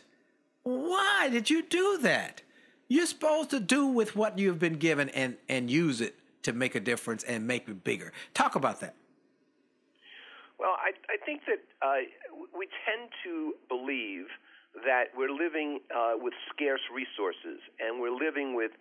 [0.63, 2.41] why did you do that?"
[2.87, 6.75] You're supposed to do with what you've been given and and use it to make
[6.75, 8.13] a difference and make it bigger.
[8.33, 8.95] Talk about that.
[10.57, 12.07] Well, I, I think that uh,
[12.57, 14.25] we tend to believe
[14.85, 18.71] that we're living uh, with scarce resources and we're living with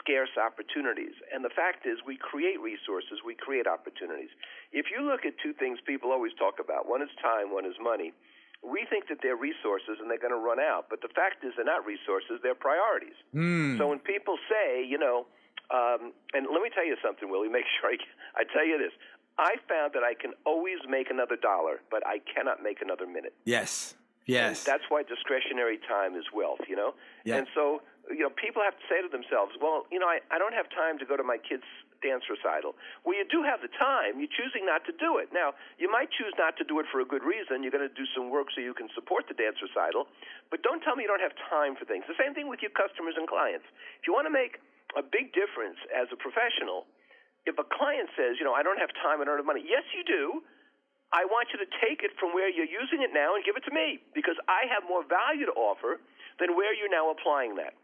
[0.00, 1.12] scarce opportunities.
[1.32, 4.28] And the fact is, we create resources, we create opportunities.
[4.72, 7.76] If you look at two things people always talk about one is time, one is
[7.80, 8.12] money.
[8.66, 11.54] We think that they're resources and they're going to run out, but the fact is,
[11.54, 13.14] they're not resources, they're priorities.
[13.34, 13.78] Mm.
[13.78, 15.26] So when people say, you know,
[15.70, 17.48] um, and let me tell you something, Willie.
[17.48, 17.96] Make sure I,
[18.40, 18.92] I tell you this.
[19.38, 23.34] I found that I can always make another dollar, but I cannot make another minute.
[23.44, 23.94] Yes.
[24.24, 24.64] Yes.
[24.64, 26.94] And that's why discretionary time is wealth, you know?
[27.24, 27.36] Yeah.
[27.36, 30.38] And so, you know, people have to say to themselves, well, you know, I, I
[30.38, 31.68] don't have time to go to my kid's
[32.04, 32.74] dance recital.
[33.04, 34.20] Well, you do have the time.
[34.20, 35.32] You're choosing not to do it.
[35.32, 37.62] Now, you might choose not to do it for a good reason.
[37.62, 40.06] You're going to do some work so you can support the dance recital.
[40.50, 42.04] But don't tell me you don't have time for things.
[42.08, 43.66] The same thing with your customers and clients.
[44.00, 44.60] If you want to make
[44.94, 46.86] a big difference as a professional.
[47.44, 49.82] If a client says, you know, I don't have time, I don't have money, yes,
[49.90, 50.42] you do.
[51.14, 53.62] I want you to take it from where you're using it now and give it
[53.70, 56.02] to me because I have more value to offer
[56.42, 57.78] than where you're now applying that.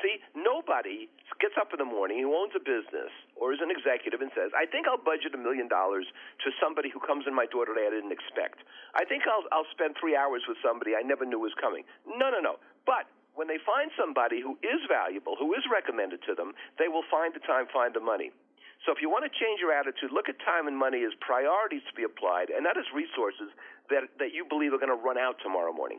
[0.00, 1.08] See, nobody
[1.40, 3.12] gets up in the morning who owns a business
[3.42, 6.06] or is an executive and says, I think I'll budget a million dollars
[6.46, 8.62] to somebody who comes in my door today I didn't expect.
[8.94, 11.82] I think I'll, I'll spend three hours with somebody I never knew was coming.
[12.06, 12.62] No, no, no.
[12.86, 17.02] But when they find somebody who is valuable, who is recommended to them, they will
[17.10, 18.30] find the time, find the money.
[18.86, 21.82] So if you want to change your attitude, look at time and money as priorities
[21.90, 23.50] to be applied, and not as resources
[23.90, 25.98] that, that you believe are going to run out tomorrow morning.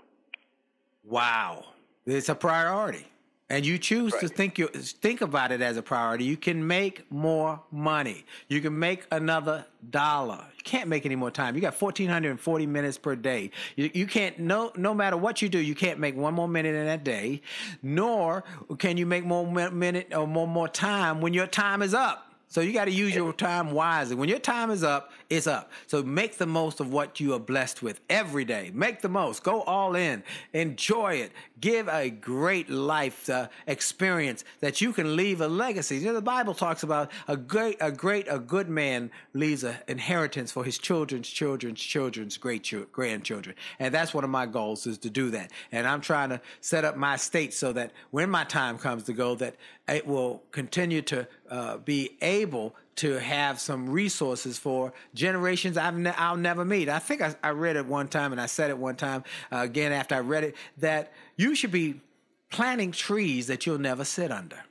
[1.04, 1.76] Wow.
[2.08, 3.12] It's a priority
[3.50, 4.22] and you choose right.
[4.22, 8.26] to think you think about it as a priority, you can make more money.
[8.48, 10.46] You can make another dollar.
[10.58, 11.56] You can't make any more time.
[11.56, 13.52] You got 1440 minutes per day.
[13.76, 16.76] You, you can't no no matter what you do, you can't make one more minute
[16.76, 17.42] in that day,
[17.82, 18.44] nor
[18.80, 22.33] can you make more minute or more more time when your time is up.
[22.54, 24.16] So you got to use your time wisely.
[24.16, 25.72] When your time is up, it's up.
[25.88, 28.70] So make the most of what you are blessed with every day.
[28.76, 29.42] Make the most.
[29.42, 30.22] Go all in.
[30.54, 31.32] Enjoy it.
[31.60, 35.98] Give a great life uh, experience that you can leave a legacy.
[35.98, 39.78] You know, the Bible talks about a great, a great, a good man leaves an
[39.88, 43.56] inheritance for his children's children's children's great grandchildren.
[43.80, 45.50] And that's one of my goals is to do that.
[45.72, 49.14] And I'm trying to set up my state so that when my time comes to
[49.14, 49.56] go, that
[49.88, 56.12] it will continue to uh, be able to have some resources for generations I've ne-
[56.12, 56.90] I'll never meet.
[56.90, 59.58] I think I, I, read it one time, and I said it one time uh,
[59.58, 62.02] again after I read it that you should be
[62.50, 64.64] planting trees that you'll never sit under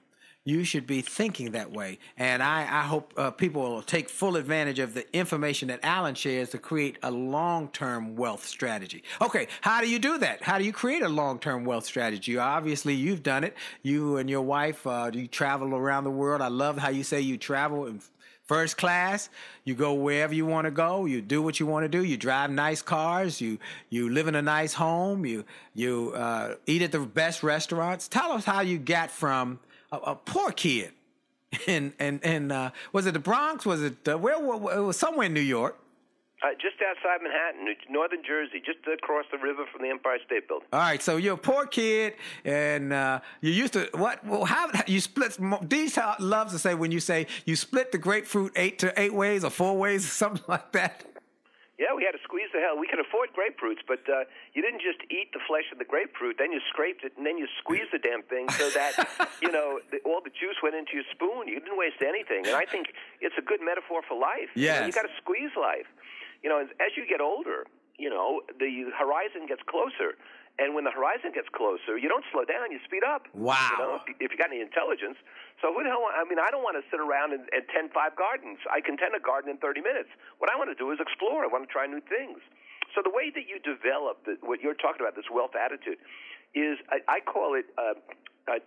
[0.45, 1.99] you should be thinking that way.
[2.17, 6.15] And I, I hope uh, people will take full advantage of the information that Alan
[6.15, 9.05] shares to create a long term wealth strategy.
[9.21, 10.43] Okay, how do you do that?
[10.43, 12.37] How do you create a long term wealth strategy?
[12.37, 13.57] Obviously, you've done it.
[13.83, 16.43] You and your wife, uh, you travel around the world.
[16.43, 18.01] I love how you say you travel in
[18.45, 19.31] first class.
[19.65, 21.05] You go wherever you want to go.
[21.05, 22.03] You do what you want to do.
[22.05, 23.41] You drive nice cars.
[23.41, 23.59] You
[23.91, 25.25] you live in a nice home.
[25.25, 28.09] You you uh, eat at the best restaurants.
[28.09, 29.61] Tell us how you got from
[29.93, 30.93] a, a poor kid,
[31.67, 33.65] and and and uh, was it the Bronx?
[33.65, 34.79] Was it uh, where, where?
[34.79, 35.79] It was somewhere in New York.
[36.43, 40.67] Uh, just outside Manhattan, northern Jersey, just across the river from the Empire State Building.
[40.73, 42.15] All right, so you're a poor kid,
[42.45, 44.27] and uh, you used to what?
[44.27, 45.39] Well, how you split?
[45.63, 49.45] These loves to say when you say you split the grapefruit eight to eight ways
[49.45, 51.07] or four ways or something like that.
[51.83, 52.79] Yeah, we had to squeeze the hell.
[52.79, 54.23] We could afford grapefruits, but uh,
[54.55, 56.39] you didn't just eat the flesh of the grapefruit.
[56.39, 58.95] Then you scraped it, and then you squeezed the damn thing so that
[59.43, 61.51] you know the, all the juice went into your spoon.
[61.51, 64.55] You didn't waste anything, and I think it's a good metaphor for life.
[64.55, 64.63] Yes.
[64.63, 65.91] you, know, you got to squeeze life.
[66.47, 67.67] You know, as you get older,
[67.99, 70.15] you know the horizon gets closer.
[70.61, 73.25] And when the horizon gets closer, you don't slow down; you speed up.
[73.33, 73.57] Wow!
[73.57, 75.17] You know, if, if you got any intelligence.
[75.65, 76.05] So who the hell?
[76.13, 78.61] I mean, I don't want to sit around and, and tend five gardens.
[78.69, 80.13] I can tend a garden in 30 minutes.
[80.39, 81.41] What I want to do is explore.
[81.41, 82.45] I want to try new things.
[82.93, 85.97] So the way that you develop the, what you're talking about, this wealth attitude,
[86.53, 87.97] is I, I call it uh,
[88.45, 88.61] uh,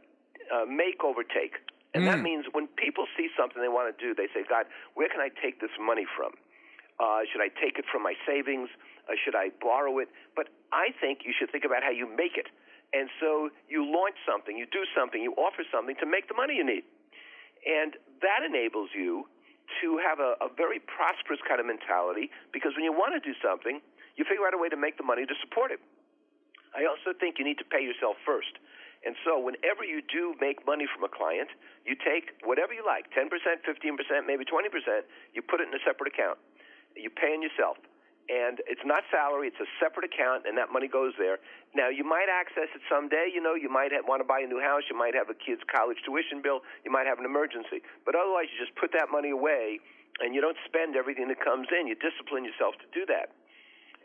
[0.50, 1.62] uh, make over take.
[1.94, 2.12] And mm.
[2.12, 4.66] that means when people see something they want to do, they say, God,
[4.98, 6.34] where can I take this money from?
[7.00, 8.70] Uh, should I take it from my savings?
[9.06, 10.10] Uh, should I borrow it?
[10.36, 12.50] But I think you should think about how you make it.
[12.94, 16.56] And so you launch something, you do something, you offer something to make the money
[16.56, 16.86] you need.
[17.66, 19.26] And that enables you
[19.82, 23.34] to have a, a very prosperous kind of mentality because when you want to do
[23.42, 23.82] something,
[24.16, 25.82] you figure out a way to make the money to support it.
[26.78, 28.60] I also think you need to pay yourself first.
[29.06, 31.50] And so, whenever you do make money from a client,
[31.86, 33.70] you take whatever you like 10%, 15%,
[34.26, 34.66] maybe 20%,
[35.34, 36.42] you put it in a separate account.
[36.98, 37.78] You pay in yourself
[38.30, 41.38] and it's not salary; it's a separate account, and that money goes there.
[41.76, 43.30] Now, you might access it someday.
[43.30, 45.38] You know, you might have, want to buy a new house, you might have a
[45.38, 47.86] kid's college tuition bill, you might have an emergency.
[48.06, 49.80] But otherwise, you just put that money away,
[50.24, 51.86] and you don't spend everything that comes in.
[51.86, 53.36] You discipline yourself to do that.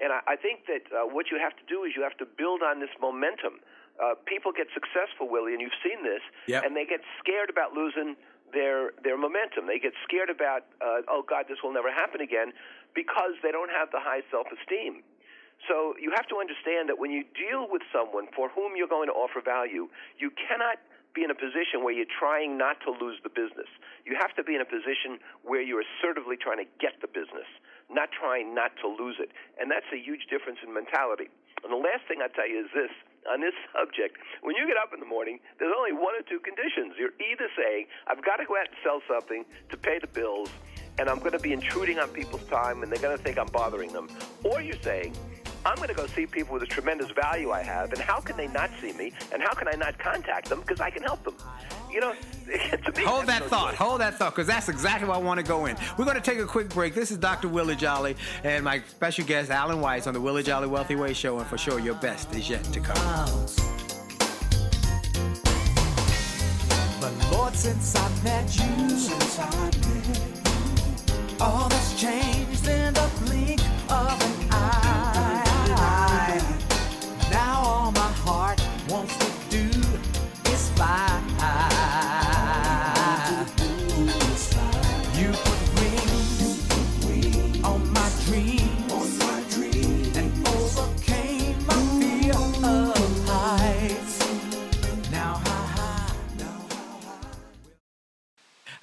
[0.00, 2.26] And I, I think that uh, what you have to do is you have to
[2.26, 3.60] build on this momentum.
[4.00, 6.64] Uh, people get successful, Willie, and you've seen this, yep.
[6.64, 8.16] and they get scared about losing
[8.52, 9.66] their their momentum.
[9.66, 12.52] They get scared about, uh, oh God, this will never happen again
[12.94, 15.02] because they don't have the high self esteem.
[15.68, 19.12] So you have to understand that when you deal with someone for whom you're going
[19.12, 20.80] to offer value, you cannot
[21.12, 23.68] be in a position where you're trying not to lose the business.
[24.06, 27.48] You have to be in a position where you're assertively trying to get the business,
[27.90, 29.34] not trying not to lose it.
[29.58, 31.28] And that's a huge difference in mentality.
[31.60, 32.94] And the last thing I tell you is this
[33.28, 34.16] on this subject.
[34.40, 36.96] When you get up in the morning, there's only one or two conditions.
[36.96, 40.48] You're either saying, I've got to go out and sell something to pay the bills,
[40.98, 43.48] and I'm going to be intruding on people's time and they're going to think I'm
[43.48, 44.08] bothering them.
[44.44, 45.14] Or you're saying,
[45.64, 48.36] I'm going to go see people with the tremendous value I have, and how can
[48.36, 49.12] they not see me?
[49.32, 51.34] And how can I not contact them because I can help them?
[51.92, 52.12] You know,
[52.46, 53.70] me, hold that no thought.
[53.70, 53.78] Choice.
[53.78, 55.76] Hold that thought, because that's exactly where I want to go in.
[55.98, 56.94] We're going to take a quick break.
[56.94, 57.48] This is Dr.
[57.48, 61.38] Willie Jolley and my special guest, Alan Weiss, on the Willie Jolley Wealthy Way Show,
[61.38, 63.46] and for sure, your best is yet to come.
[67.00, 70.39] But Lord, since I met you, since I met you
[71.40, 76.42] all that's changed in the blink of an eye.
[77.30, 78.59] Now all my heart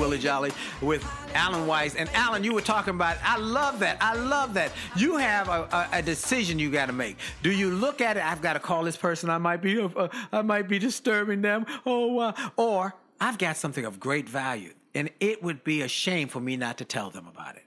[0.00, 1.94] Willie Jolley with Alan Weiss.
[1.94, 3.98] And Alan, you were talking about, I love that.
[4.00, 4.72] I love that.
[4.96, 7.18] You have a, a, a decision you got to make.
[7.42, 10.08] Do you look at it, I've got to call this person, I might be, uh,
[10.32, 15.10] I might be disturbing them, oh, uh, or I've got something of great value, and
[15.20, 17.64] it would be a shame for me not to tell them about it.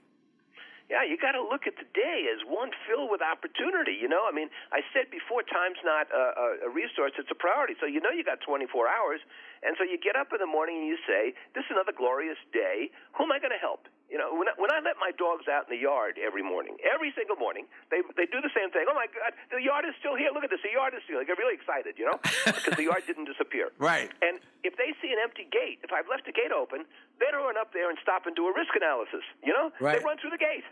[0.94, 3.98] Yeah, you got to look at the day as one filled with opportunity.
[3.98, 7.74] You know, I mean, I said before, time's not a, a resource; it's a priority.
[7.82, 9.18] So you know, you got 24 hours,
[9.66, 12.38] and so you get up in the morning and you say, "This is another glorious
[12.54, 12.94] day.
[13.18, 15.50] Who am I going to help?" You know, when I, when I let my dogs
[15.50, 18.86] out in the yard every morning, every single morning, they they do the same thing.
[18.86, 20.30] Oh my God, the yard is still here.
[20.30, 21.18] Look at this, the yard is still.
[21.18, 21.26] Here.
[21.26, 23.74] They get really excited, you know, because the yard didn't disappear.
[23.82, 24.14] Right.
[24.22, 26.86] And if they see an empty gate, if I've left the gate open,
[27.18, 29.26] they don't run up there and stop and do a risk analysis.
[29.42, 29.98] You know, right.
[29.98, 30.62] they run through the gate.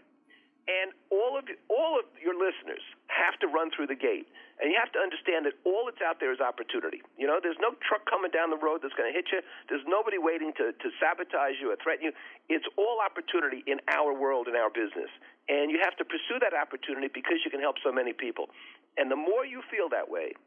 [0.71, 4.31] And all of all of your listeners have to run through the gate,
[4.63, 7.03] and you have to understand that all that's out there is opportunity.
[7.19, 9.43] You know, there's no truck coming down the road that's going to hit you.
[9.67, 12.15] There's nobody waiting to to sabotage you or threaten you.
[12.47, 15.11] It's all opportunity in our world in our business,
[15.51, 18.47] and you have to pursue that opportunity because you can help so many people.
[18.95, 20.39] And the more you feel that way,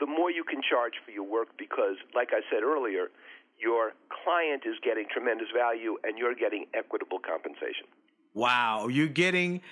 [0.00, 3.12] the more you can charge for your work because, like I said earlier,
[3.60, 7.86] your client is getting tremendous value and you're getting equitable compensation.
[8.34, 9.62] Wow, you're getting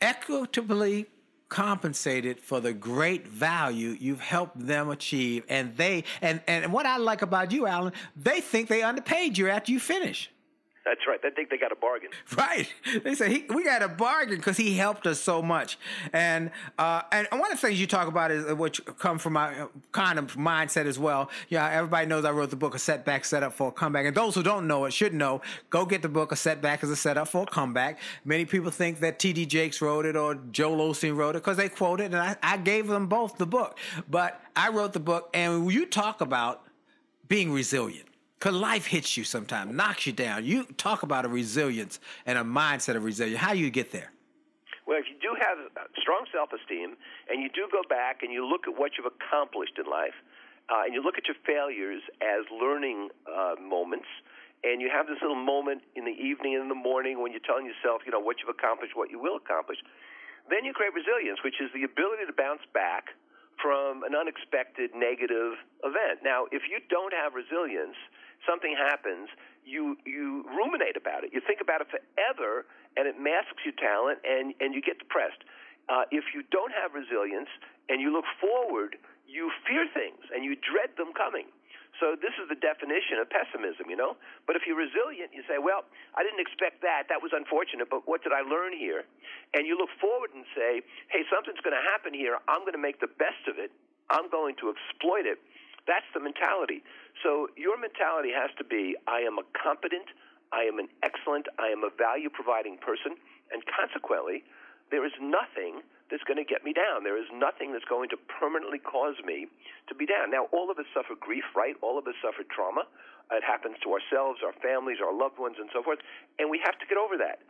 [0.00, 1.06] equitably
[1.48, 5.44] compensated for the great value you've helped them achieve.
[5.48, 9.50] And they and and what i like about you alan they think they underpaid you
[9.50, 10.30] after you finish
[10.84, 11.20] that's right.
[11.22, 12.10] They think they got a bargain.
[12.36, 12.72] Right.
[13.04, 15.78] They say he, we got a bargain because he helped us so much.
[16.12, 19.34] And uh, and one of the things you talk about is uh, which come from
[19.34, 21.30] my kind of mindset as well.
[21.48, 24.34] Yeah, everybody knows I wrote the book "A Setback Setup for a Comeback," and those
[24.34, 25.42] who don't know it should know.
[25.70, 29.00] Go get the book "A Setback is a Setup for a Comeback." Many people think
[29.00, 29.46] that T.D.
[29.46, 32.56] Jakes wrote it or Joel Osteen wrote it because they quote it, and I, I
[32.56, 33.78] gave them both the book.
[34.10, 36.62] But I wrote the book, and you talk about
[37.28, 38.08] being resilient
[38.42, 40.44] because life hits you sometimes, knocks you down.
[40.44, 43.38] You talk about a resilience and a mindset of resilience.
[43.38, 44.10] How do you get there?
[44.82, 45.70] Well, if you do have
[46.02, 46.98] strong self esteem
[47.30, 50.18] and you do go back and you look at what you've accomplished in life,
[50.66, 54.10] uh, and you look at your failures as learning uh, moments,
[54.66, 57.46] and you have this little moment in the evening and in the morning when you're
[57.46, 59.78] telling yourself, you know, what you've accomplished, what you will accomplish,
[60.50, 63.14] then you create resilience, which is the ability to bounce back
[63.62, 65.54] from an unexpected negative
[65.86, 66.26] event.
[66.26, 67.94] Now, if you don't have resilience,
[68.46, 69.28] something happens,
[69.64, 71.30] you you ruminate about it.
[71.32, 72.66] You think about it forever,
[72.96, 75.42] and it masks your talent, and and you get depressed.
[75.88, 77.50] Uh, if you don't have resilience
[77.90, 81.50] and you look forward, you fear things and you dread them coming.
[82.00, 84.16] So this is the definition of pessimism, you know.
[84.46, 85.84] But if you're resilient, you say, "Well,
[86.14, 87.06] I didn't expect that.
[87.08, 89.04] That was unfortunate, but what did I learn here?"
[89.54, 92.38] And you look forward and say, "Hey, something's going to happen here.
[92.48, 93.70] I'm going to make the best of it.
[94.10, 95.38] I'm going to exploit it."
[95.86, 96.82] That's the mentality.
[97.22, 100.08] So your mentality has to be, "I am a competent,
[100.52, 103.16] I am an excellent, I am a value-providing person,
[103.52, 104.44] and consequently,
[104.90, 107.04] there is nothing that's going to get me down.
[107.04, 109.48] There is nothing that's going to permanently cause me
[109.88, 110.30] to be down.
[110.30, 111.76] Now, all of us suffer grief, right?
[111.80, 112.84] All of us suffer trauma.
[113.32, 116.00] It happens to ourselves, our families, our loved ones, and so forth.
[116.38, 117.40] And we have to get over that.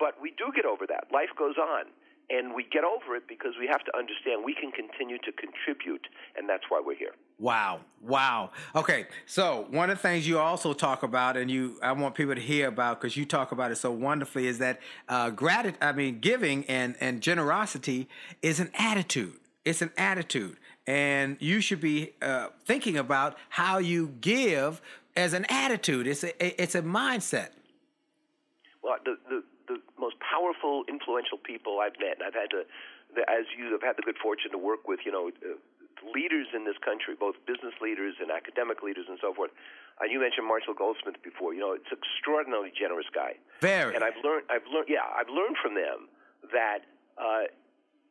[0.00, 1.12] But we do get over that.
[1.12, 1.86] Life goes on.
[2.30, 6.06] And we get over it because we have to understand we can continue to contribute,
[6.36, 7.12] and that's why we're here.
[7.38, 7.80] Wow.
[8.02, 8.50] Wow.
[8.74, 9.06] Okay.
[9.24, 12.40] So one of the things you also talk about, and you, I want people to
[12.40, 15.78] hear about because you talk about it so wonderfully, is that uh, gratitude.
[15.80, 18.08] I mean, giving and and generosity
[18.42, 19.36] is an attitude.
[19.64, 24.82] It's an attitude, and you should be uh, thinking about how you give
[25.16, 26.06] as an attitude.
[26.06, 27.50] It's a it's a mindset.
[28.82, 29.42] Well, the the
[30.38, 32.62] powerful, influential people I've met, and I've had to,
[33.26, 35.58] as you have had the good fortune to work with, you know, uh,
[36.14, 39.50] leaders in this country, both business leaders and academic leaders and so forth.
[40.00, 41.54] And you mentioned Marshall Goldsmith before.
[41.54, 43.34] You know, it's an extraordinarily generous guy.
[43.60, 43.94] Very.
[43.98, 46.06] And I've learned, I've learned, yeah, I've learned from them
[46.54, 46.86] that
[47.18, 47.50] uh,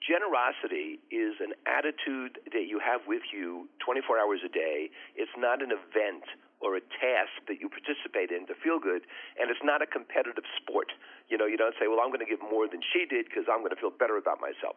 [0.03, 4.89] generosity is an attitude that you have with you 24 hours a day.
[5.15, 6.25] It's not an event
[6.59, 9.05] or a task that you participate in to feel good,
[9.37, 10.89] and it's not a competitive sport.
[11.29, 13.45] You know, you don't say, "Well, I'm going to give more than she did because
[13.45, 14.75] I'm going to feel better about myself."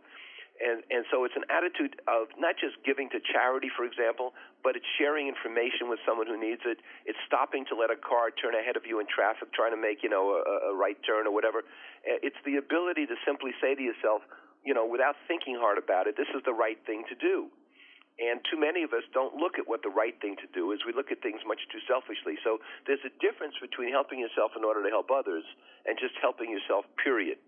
[0.60, 4.76] And and so it's an attitude of not just giving to charity, for example, but
[4.76, 6.84] it's sharing information with someone who needs it.
[7.08, 10.04] It's stopping to let a car turn ahead of you in traffic, trying to make
[10.04, 11.64] you know a, a right turn or whatever.
[12.04, 14.20] Uh, it's the ability to simply say to yourself,
[14.64, 17.48] you know, without thinking hard about it, this is the right thing to do.
[18.20, 20.84] And too many of us don't look at what the right thing to do is.
[20.84, 22.36] We look at things much too selfishly.
[22.44, 25.44] So there's a difference between helping yourself in order to help others
[25.88, 27.40] and just helping yourself, period.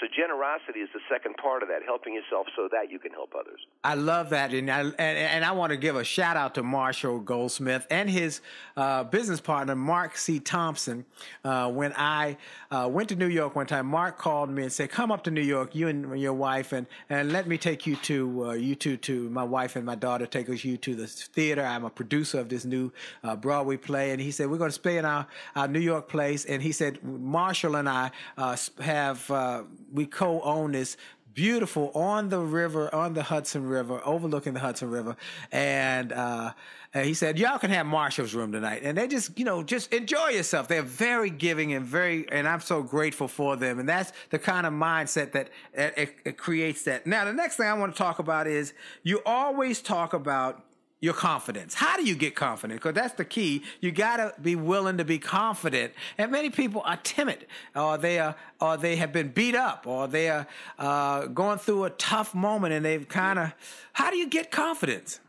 [0.00, 3.32] So generosity is the second part of that, helping yourself so that you can help
[3.38, 3.60] others.
[3.84, 6.64] I love that, and I and, and I want to give a shout out to
[6.64, 8.40] Marshall Goldsmith and his
[8.76, 10.40] uh, business partner Mark C.
[10.40, 11.04] Thompson.
[11.44, 12.38] Uh, when I
[12.72, 15.30] uh, went to New York one time, Mark called me and said, "Come up to
[15.30, 18.74] New York, you and your wife, and and let me take you to uh, you
[18.74, 21.62] two to my wife and my daughter take us you to the theater.
[21.62, 22.92] I'm a producer of this new
[23.22, 26.08] uh, Broadway play, and he said we're going to stay in our, our New York
[26.08, 29.30] place, and he said Marshall and I uh, have."
[29.92, 30.96] We co-own this
[31.34, 35.16] beautiful on the river, on the Hudson River, overlooking the Hudson River.
[35.50, 36.52] And, uh,
[36.94, 38.82] and he said, y'all can have Marshall's room tonight.
[38.84, 40.68] And they just, you know, just enjoy yourself.
[40.68, 43.80] They're very giving and very, and I'm so grateful for them.
[43.80, 47.06] And that's the kind of mindset that it, it creates that.
[47.06, 48.72] Now, the next thing I want to talk about is
[49.02, 50.64] you always talk about
[51.04, 51.74] your confidence.
[51.74, 52.80] How do you get confident?
[52.80, 53.62] Because that's the key.
[53.82, 55.92] You got to be willing to be confident.
[56.16, 57.46] And many people are timid,
[57.76, 60.46] or they are, or they have been beat up, or they are
[60.78, 63.52] uh, going through a tough moment, and they've kind of.
[63.92, 65.20] How do you get confidence?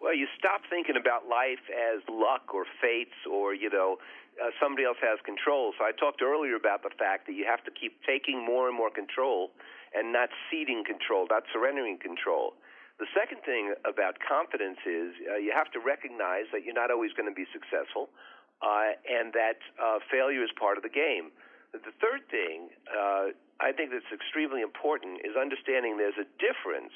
[0.00, 3.98] Well, you stop thinking about life as luck or fates, or you know.
[4.40, 5.74] Uh, somebody else has control.
[5.76, 8.76] So I talked earlier about the fact that you have to keep taking more and
[8.76, 9.50] more control
[9.92, 12.54] and not ceding control, not surrendering control.
[13.00, 17.16] The second thing about confidence is uh, you have to recognize that you're not always
[17.16, 18.12] going to be successful
[18.60, 21.32] uh, and that uh, failure is part of the game.
[21.72, 26.92] The third thing uh, I think that's extremely important is understanding there's a difference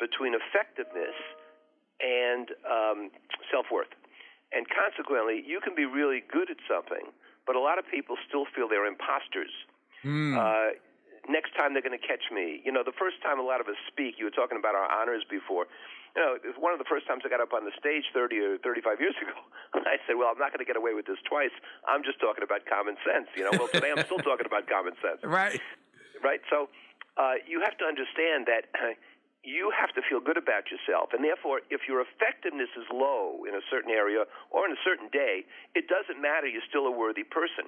[0.00, 1.16] between effectiveness
[2.00, 2.98] and um,
[3.52, 3.92] self worth.
[4.52, 7.08] And consequently, you can be really good at something,
[7.46, 9.52] but a lot of people still feel they're imposters.
[10.04, 10.36] Mm.
[11.28, 12.62] Next time they're going to catch me.
[12.66, 14.90] You know, the first time a lot of us speak, you were talking about our
[14.90, 15.70] honors before.
[16.16, 18.04] You know, it was one of the first times I got up on the stage
[18.12, 19.38] 30 or 35 years ago.
[19.86, 21.54] I said, well, I'm not going to get away with this twice.
[21.86, 23.30] I'm just talking about common sense.
[23.38, 25.22] You know, well, today I'm still talking about common sense.
[25.32, 25.62] Right.
[26.22, 26.42] Right.
[26.50, 26.68] So
[27.16, 28.68] uh, you have to understand that.
[28.74, 28.98] Uh,
[29.42, 31.10] you have to feel good about yourself.
[31.10, 34.22] And therefore, if your effectiveness is low in a certain area
[34.54, 35.42] or in a certain day,
[35.74, 36.46] it doesn't matter.
[36.46, 37.66] You're still a worthy person.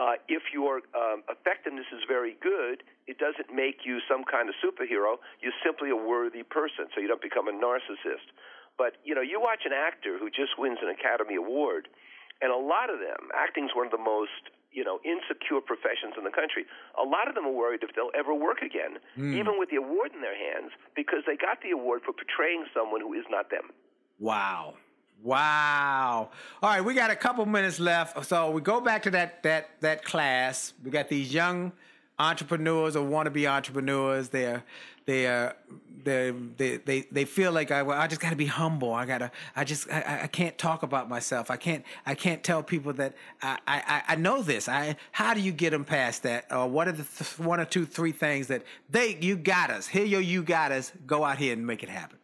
[0.00, 4.56] Uh, if your um, effectiveness is very good, it doesn't make you some kind of
[4.56, 5.20] superhero.
[5.44, 8.32] You're simply a worthy person, so you don't become a narcissist.
[8.80, 11.92] But you know, you watch an actor who just wins an Academy Award,
[12.40, 16.16] and a lot of them, acting is one of the most you know insecure professions
[16.16, 16.64] in the country.
[16.96, 19.36] A lot of them are worried if they'll ever work again, mm.
[19.36, 23.04] even with the award in their hands, because they got the award for portraying someone
[23.04, 23.68] who is not them.
[24.16, 24.80] Wow.
[25.22, 26.30] Wow.
[26.62, 28.24] All right, we got a couple minutes left.
[28.24, 30.72] So we go back to that that that class.
[30.82, 31.72] We got these young
[32.18, 34.30] entrepreneurs or want to be entrepreneurs.
[34.30, 34.62] They're
[35.04, 35.56] they are
[36.04, 38.94] they they they they feel like I well, I just got to be humble.
[38.94, 41.50] I gotta I just I, I can't talk about myself.
[41.50, 44.70] I can't I can't tell people that I I, I know this.
[44.70, 46.46] I how do you get them past that?
[46.50, 49.86] Or what are the th- one or two three things that they you got us
[49.86, 50.04] here?
[50.04, 50.92] You you got us.
[51.06, 52.16] Go out here and make it happen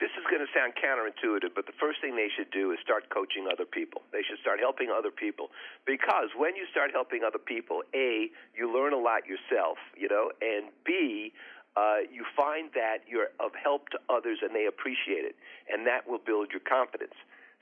[0.00, 3.12] this is going to sound counterintuitive, but the first thing they should do is start
[3.12, 4.00] coaching other people.
[4.12, 5.52] They should start helping other people
[5.84, 10.32] because when you start helping other people, a you learn a lot yourself, you know,
[10.40, 11.32] and b
[11.76, 15.36] uh, you find that you're of help to others and they appreciate it,
[15.68, 17.12] and that will build your confidence.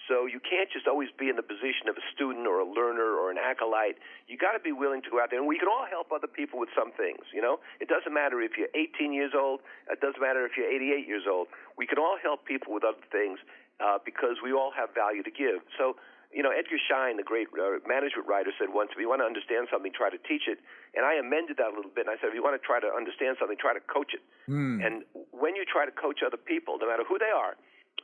[0.09, 3.16] So you can't just always be in the position of a student or a learner
[3.16, 3.96] or an acolyte.
[4.28, 6.28] You got to be willing to go out there, and we can all help other
[6.28, 7.24] people with some things.
[7.32, 9.61] You know, it doesn't matter if you're 18 years old.
[9.88, 11.48] It doesn't matter if you're 88 years old.
[11.80, 13.40] We can all help people with other things
[13.80, 15.64] uh, because we all have value to give.
[15.78, 15.96] So.
[16.34, 19.28] You know, Edgar Schein, the great uh, management writer, said once, if you want to
[19.30, 20.59] understand something, try to teach it.
[20.98, 22.82] And I amended that a little bit, and I said, if you want to try
[22.82, 24.22] to understand something, try to coach it.
[24.50, 24.82] Mm.
[24.82, 27.55] And when you try to coach other people, no matter who they are,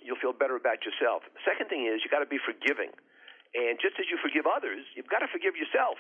[0.03, 1.23] you'll feel better about yourself.
[1.45, 2.91] Second thing is you got to be forgiving.
[3.55, 5.99] And just as you forgive others, you've got to forgive yourself.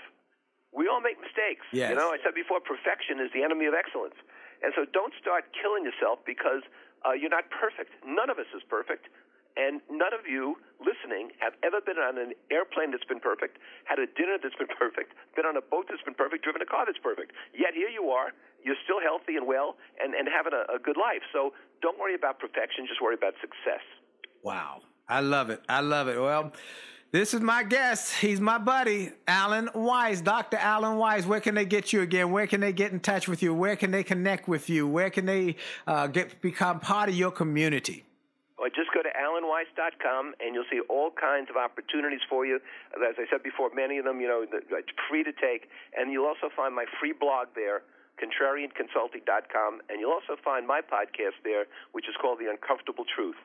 [0.71, 1.67] We all make mistakes.
[1.75, 1.91] Yes.
[1.91, 4.15] You know, I said before, perfection is the enemy of excellence.
[4.63, 6.63] And so don't start killing yourself because
[7.03, 7.91] uh, you're not perfect.
[8.07, 9.11] None of us is perfect.
[9.57, 13.99] And none of you listening have ever been on an airplane that's been perfect, had
[13.99, 16.87] a dinner that's been perfect, been on a boat that's been perfect, driven a car
[16.87, 17.33] that's perfect.
[17.53, 18.33] Yet here you are,
[18.63, 21.23] you're still healthy and well and, and having a, a good life.
[21.33, 23.85] So don't worry about perfection, just worry about success.
[24.43, 24.83] Wow.
[25.11, 25.61] I love it.
[25.69, 26.21] I love it.
[26.21, 26.53] Well,
[27.11, 28.15] this is my guest.
[28.15, 30.57] He's my buddy, Alan Weiss, Dr.
[30.57, 31.27] Alan Weiss.
[31.27, 32.31] Where can they get you again?
[32.31, 33.53] Where can they get in touch with you?
[33.53, 34.87] Where can they connect with you?
[34.87, 35.57] Where can they
[35.89, 38.05] uh, get become part of your community?
[38.61, 42.61] Well, just go to alanweiss.com and you'll see all kinds of opportunities for you.
[42.93, 44.45] As I said before, many of them, you know,
[45.09, 45.73] free to take.
[45.97, 47.81] And you'll also find my free blog there,
[48.21, 53.41] contrarianconsulting.com, and you'll also find my podcast there, which is called The Uncomfortable Truth.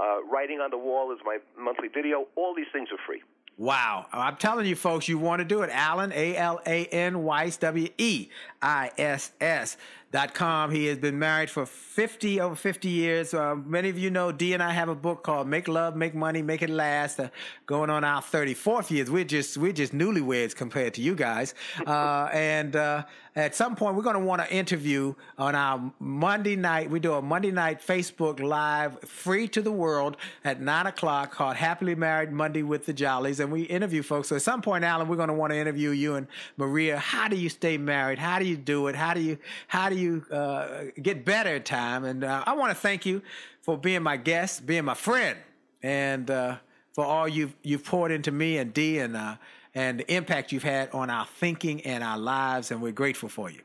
[0.00, 2.28] Uh, writing on the wall is my monthly video.
[2.36, 3.22] All these things are free.
[3.60, 4.06] Wow.
[4.12, 5.70] I'm telling you, folks, you want to do it.
[5.70, 8.28] Alan, A L A N Weiss, W E
[8.62, 9.76] I S S.
[10.12, 10.72] Com.
[10.72, 13.32] He has been married for 50 over 50 years.
[13.32, 16.16] Uh, many of you know Dee and I have a book called Make Love, Make
[16.16, 17.20] Money, Make It Last.
[17.20, 17.28] Uh,
[17.66, 19.08] going on our 34th years.
[19.08, 21.54] We're just we're just newlyweds compared to you guys.
[21.86, 23.04] Uh, and uh,
[23.36, 26.90] at some point, we're going to want to interview on our Monday night.
[26.90, 31.54] We do a Monday night Facebook Live, free to the world at nine o'clock, called
[31.54, 34.28] Happily Married Monday with the Jolleys, and we interview folks.
[34.28, 36.98] So at some point, Alan, we're going to want to interview you and Maria.
[36.98, 38.18] How do you stay married?
[38.18, 38.96] How do you do it?
[38.96, 39.38] How do you
[39.68, 39.99] how do you
[40.30, 42.04] uh, get better time?
[42.04, 43.22] And uh, I want to thank you
[43.62, 45.38] for being my guest, being my friend,
[45.82, 46.56] and uh,
[46.94, 49.36] for all you've you've poured into me and Dee and uh,
[49.74, 52.70] and the impact you've had on our thinking and our lives.
[52.70, 53.60] And we're grateful for you.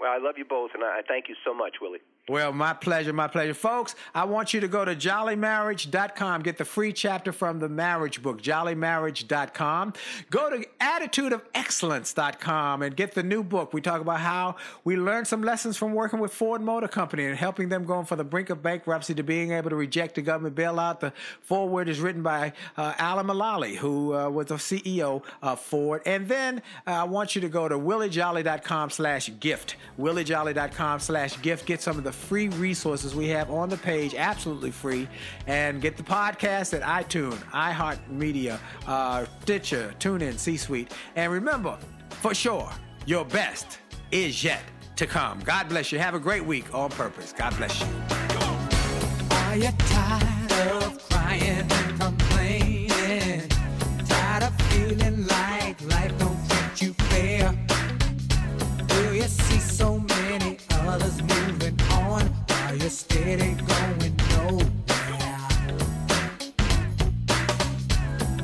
[0.00, 1.98] Well, I love you both, and I thank you so much, Willie.
[2.28, 3.54] Well, my pleasure, my pleasure.
[3.54, 8.22] Folks, I want you to go to jolleymarriage.com, get the free chapter from the marriage
[8.22, 9.94] book, jolleymarriage.com.
[10.30, 13.72] Go to attitudeofexcellence.com and get the new book.
[13.72, 17.34] We talk about how we learned some lessons from working with Ford Motor Company and
[17.36, 20.54] helping them going from the brink of bankruptcy to being able to reject the government
[20.54, 21.00] bailout.
[21.00, 26.02] The foreword is written by uh, Alan Mulally, who uh, was the CEO of Ford.
[26.04, 31.64] And then uh, I want you to go to williejolley.com slash gift, williejolley.com slash gift.
[31.64, 35.08] Get some of the free resources we have on the page, absolutely free,
[35.46, 40.92] and get the podcast at iTunes, iHeartMedia, uh, Stitcher, TuneIn, C Suite.
[41.16, 41.78] And remember,
[42.20, 42.70] for sure,
[43.06, 43.78] your best
[44.10, 44.62] is yet
[44.96, 45.40] to come.
[45.40, 45.98] God bless you.
[45.98, 47.32] Have a great week on purpose.
[47.32, 47.86] God bless you.
[49.30, 51.77] Are you tired of crying
[62.88, 64.68] you're steady going nowhere.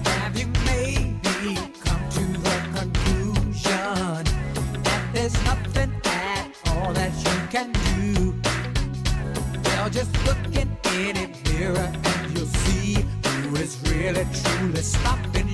[0.05, 4.25] Have you maybe come to the conclusion
[4.85, 8.35] that there's nothing at all that you can do?
[9.65, 15.54] Well, just look in any mirror and you'll see who is really truly stopping you.